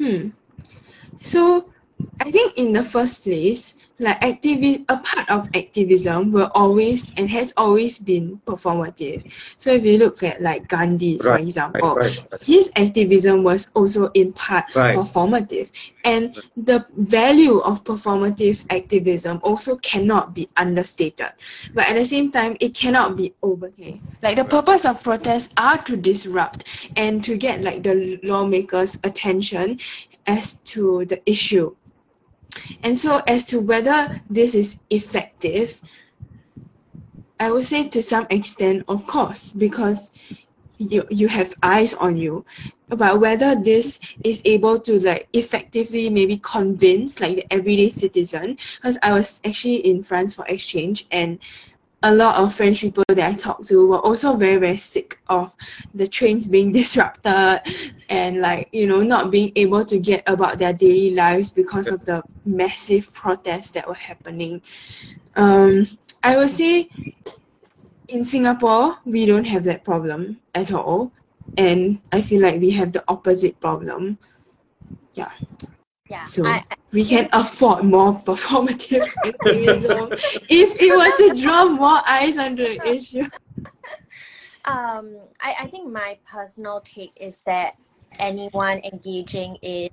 [0.00, 0.32] Hmm.
[1.20, 1.70] So
[2.20, 7.30] I think in the first place, like activi- a part of activism will always and
[7.30, 9.22] has always been performative.
[9.58, 12.16] So if you look at like Gandhi, for example, Right.
[12.32, 12.40] Right.
[12.40, 14.94] his activism was also in part Right.
[14.94, 15.70] performative.
[16.04, 21.32] And the value of performative activism also cannot be understated.
[21.74, 24.02] But at the same time, it cannot be overcame.
[24.22, 26.64] Like the purpose of protests are to disrupt
[26.96, 29.78] and to get like the lawmakers' attention
[30.26, 31.74] as to the issue.
[32.82, 35.80] And so as to whether this is effective,
[37.38, 40.12] I would say to some extent, of course, because
[40.78, 42.44] you you have eyes on you.
[42.88, 48.98] But whether this is able to like effectively maybe convince like the everyday citizen, because
[49.02, 51.38] I was actually in France for exchange and
[52.02, 55.54] a lot of French people that I talked to were also very, very sick of
[55.94, 57.60] the trains being disrupted
[58.08, 62.04] and like, you know, not being able to get about their daily lives because of
[62.04, 64.62] the massive protests that were happening.
[65.36, 65.86] Um,
[66.22, 66.88] I would say
[68.08, 71.12] in Singapore, we don't have that problem at all.
[71.58, 74.18] And I feel like we have the opposite problem.
[75.14, 75.30] Yeah.
[76.10, 76.24] Yeah.
[76.24, 80.08] So I, we can afford more performative activism
[80.48, 83.24] if it were to draw more eyes onto the issue.
[84.66, 87.76] Um, I, I think my personal take is that
[88.18, 89.88] anyone engaging in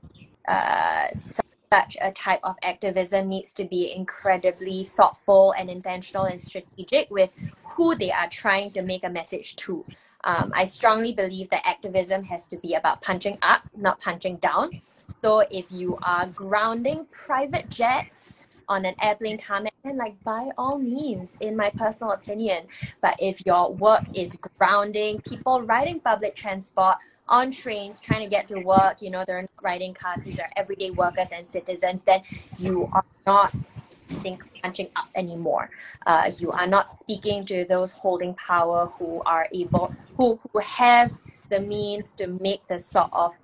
[0.46, 7.10] uh, such a type of activism needs to be incredibly thoughtful and intentional and strategic
[7.10, 7.30] with
[7.64, 9.86] who they are trying to make a message to.
[10.28, 14.82] Um, I strongly believe that activism has to be about punching up, not punching down.
[15.24, 20.78] So if you are grounding private jets on an airplane tarmac, then like by all
[20.78, 22.68] means, in my personal opinion.
[23.02, 26.98] But if your work is grounding people riding public transport
[27.30, 30.50] on trains trying to get to work, you know, they're not riding cars, these are
[30.58, 32.20] everyday workers and citizens, then
[32.60, 33.54] you are not
[34.16, 35.70] think punching up anymore.
[36.06, 41.18] Uh, you are not speaking to those holding power who are able, who, who have
[41.50, 43.38] the means to make the sort of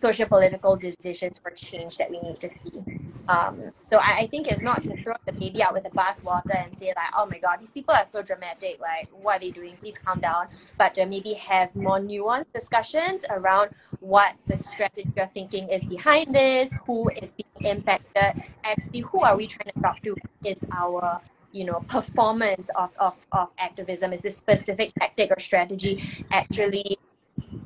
[0.00, 2.82] social political decisions for change that we need to see.
[3.28, 6.54] Um, so I, I think it's not to throw the baby out with the bathwater
[6.62, 8.80] and say like, oh my god, these people are so dramatic.
[8.80, 9.76] Like, what are they doing?
[9.80, 10.48] Please calm down.
[10.76, 16.34] But to maybe have more nuanced discussions around what the strategy or thinking is behind
[16.34, 20.16] this, who is impacted, actually who are we trying to talk to?
[20.44, 21.20] Is our
[21.52, 26.02] you know performance of, of, of activism is this specific tactic or strategy
[26.32, 26.98] actually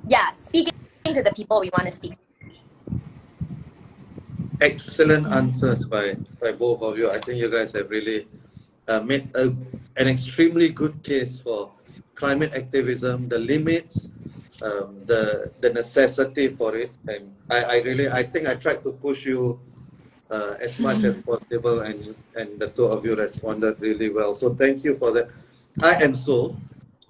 [0.06, 0.74] yeah speaking
[1.04, 2.12] to the people we want to speak
[4.60, 7.10] excellent answers by by both of you.
[7.10, 8.28] I think you guys have really
[8.86, 9.54] uh, made a,
[9.96, 11.72] an extremely good case for
[12.14, 14.08] climate activism, the limits,
[14.62, 18.92] um, the the necessity for it, and I, I really I think I tried to
[18.92, 19.60] push you
[20.30, 24.34] uh, as much as possible, and and the two of you responded really well.
[24.34, 25.30] So thank you for that.
[25.80, 26.56] I am so,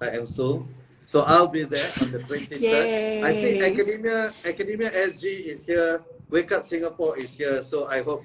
[0.01, 0.65] I am so.
[1.05, 3.23] So I'll be there on the 23rd.
[3.23, 6.05] I see Academia Academia SG is here.
[6.29, 7.63] Wake Up Singapore is here.
[7.63, 8.23] So I hope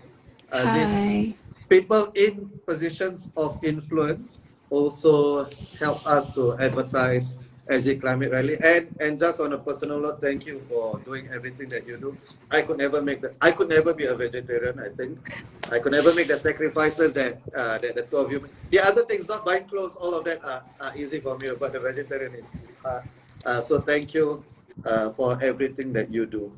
[0.53, 1.32] uh, these
[1.68, 5.49] people in positions of influence also
[5.80, 7.38] help us to advertise
[7.69, 8.57] SG Climate Rally.
[8.62, 12.17] And and just on a personal note, thank you for doing everything that you do.
[12.51, 15.45] I could never make the I could never be a vegetarian, I think.
[15.73, 19.05] I could never make the sacrifices that uh, that the two of you the other
[19.05, 22.35] things, not buying clothes, all of that are, are easy for me, but the vegetarian
[22.35, 23.09] is, is hard.
[23.45, 24.45] Uh, so thank you
[24.85, 26.53] uh, for everything that you do.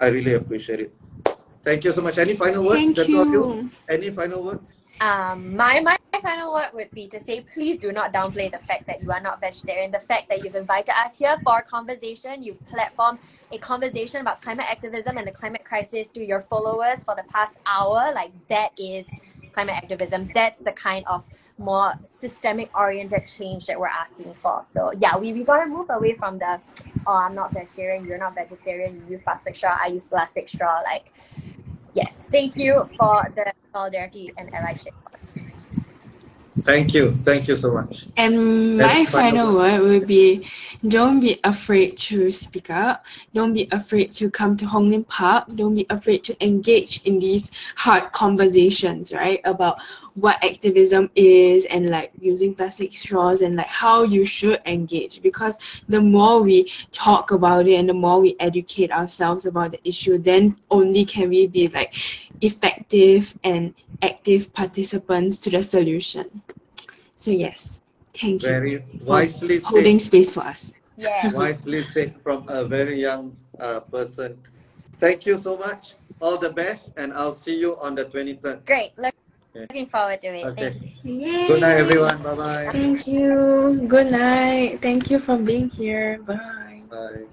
[0.00, 0.94] I really appreciate it.
[1.64, 2.16] Thank you so much.
[2.18, 2.78] Any final words?
[2.78, 3.44] Thank the two of you?
[3.44, 3.70] you.
[3.88, 4.84] Any final words?
[5.00, 8.86] Um, my, my final word would be to say, please do not downplay the fact
[8.86, 9.90] that you are not vegetarian.
[9.90, 13.18] The fact that you've invited us here for a conversation, you've platformed
[13.52, 17.58] a conversation about climate activism and the climate crisis to your followers for the past
[17.66, 18.12] hour.
[18.14, 19.08] Like that is
[19.52, 20.30] climate activism.
[20.34, 21.26] That's the kind of
[21.58, 24.62] more systemic oriented change that we're asking for.
[24.68, 26.60] So yeah, we, we gotta move away from the
[27.06, 30.82] oh I'm not vegetarian, you're not vegetarian, you use plastic straw, I use plastic straw.
[30.84, 31.12] Like
[31.94, 34.92] yes, thank you for the solidarity and allyship.
[36.66, 37.12] Thank you.
[37.24, 38.06] Thank you so much.
[38.16, 40.48] And my final final word would be
[40.88, 43.06] don't be afraid to speak up.
[43.34, 45.46] Don't be afraid to come to Hong Lim Park.
[45.54, 49.40] Don't be afraid to engage in these hard conversations, right?
[49.44, 49.80] About
[50.14, 55.22] what activism is and like using plastic straws and like how you should engage.
[55.22, 59.88] Because the more we talk about it and the more we educate ourselves about the
[59.88, 61.94] issue, then only can we be like
[62.40, 66.42] effective and active participants to the solution.
[67.26, 67.80] So yes,
[68.14, 70.06] thank you Very for wisely holding said.
[70.06, 70.72] space for us.
[70.96, 71.32] Yeah.
[71.34, 74.38] Wisely said from a very young uh, person.
[75.02, 75.96] Thank you so much.
[76.22, 78.62] All the best, and I'll see you on the 23rd.
[78.64, 78.94] Great.
[78.96, 79.10] Look,
[79.50, 79.66] Okay.
[79.66, 80.46] looking forward to it.
[80.54, 80.70] Okay.
[80.70, 81.02] Thanks.
[81.02, 81.48] Yay.
[81.50, 82.22] Good night, everyone.
[82.22, 82.68] Bye-bye.
[82.70, 83.82] Thank you.
[83.90, 84.78] Good night.
[84.80, 86.22] Thank you for being here.
[86.22, 86.86] Bye.
[86.86, 87.26] Bye.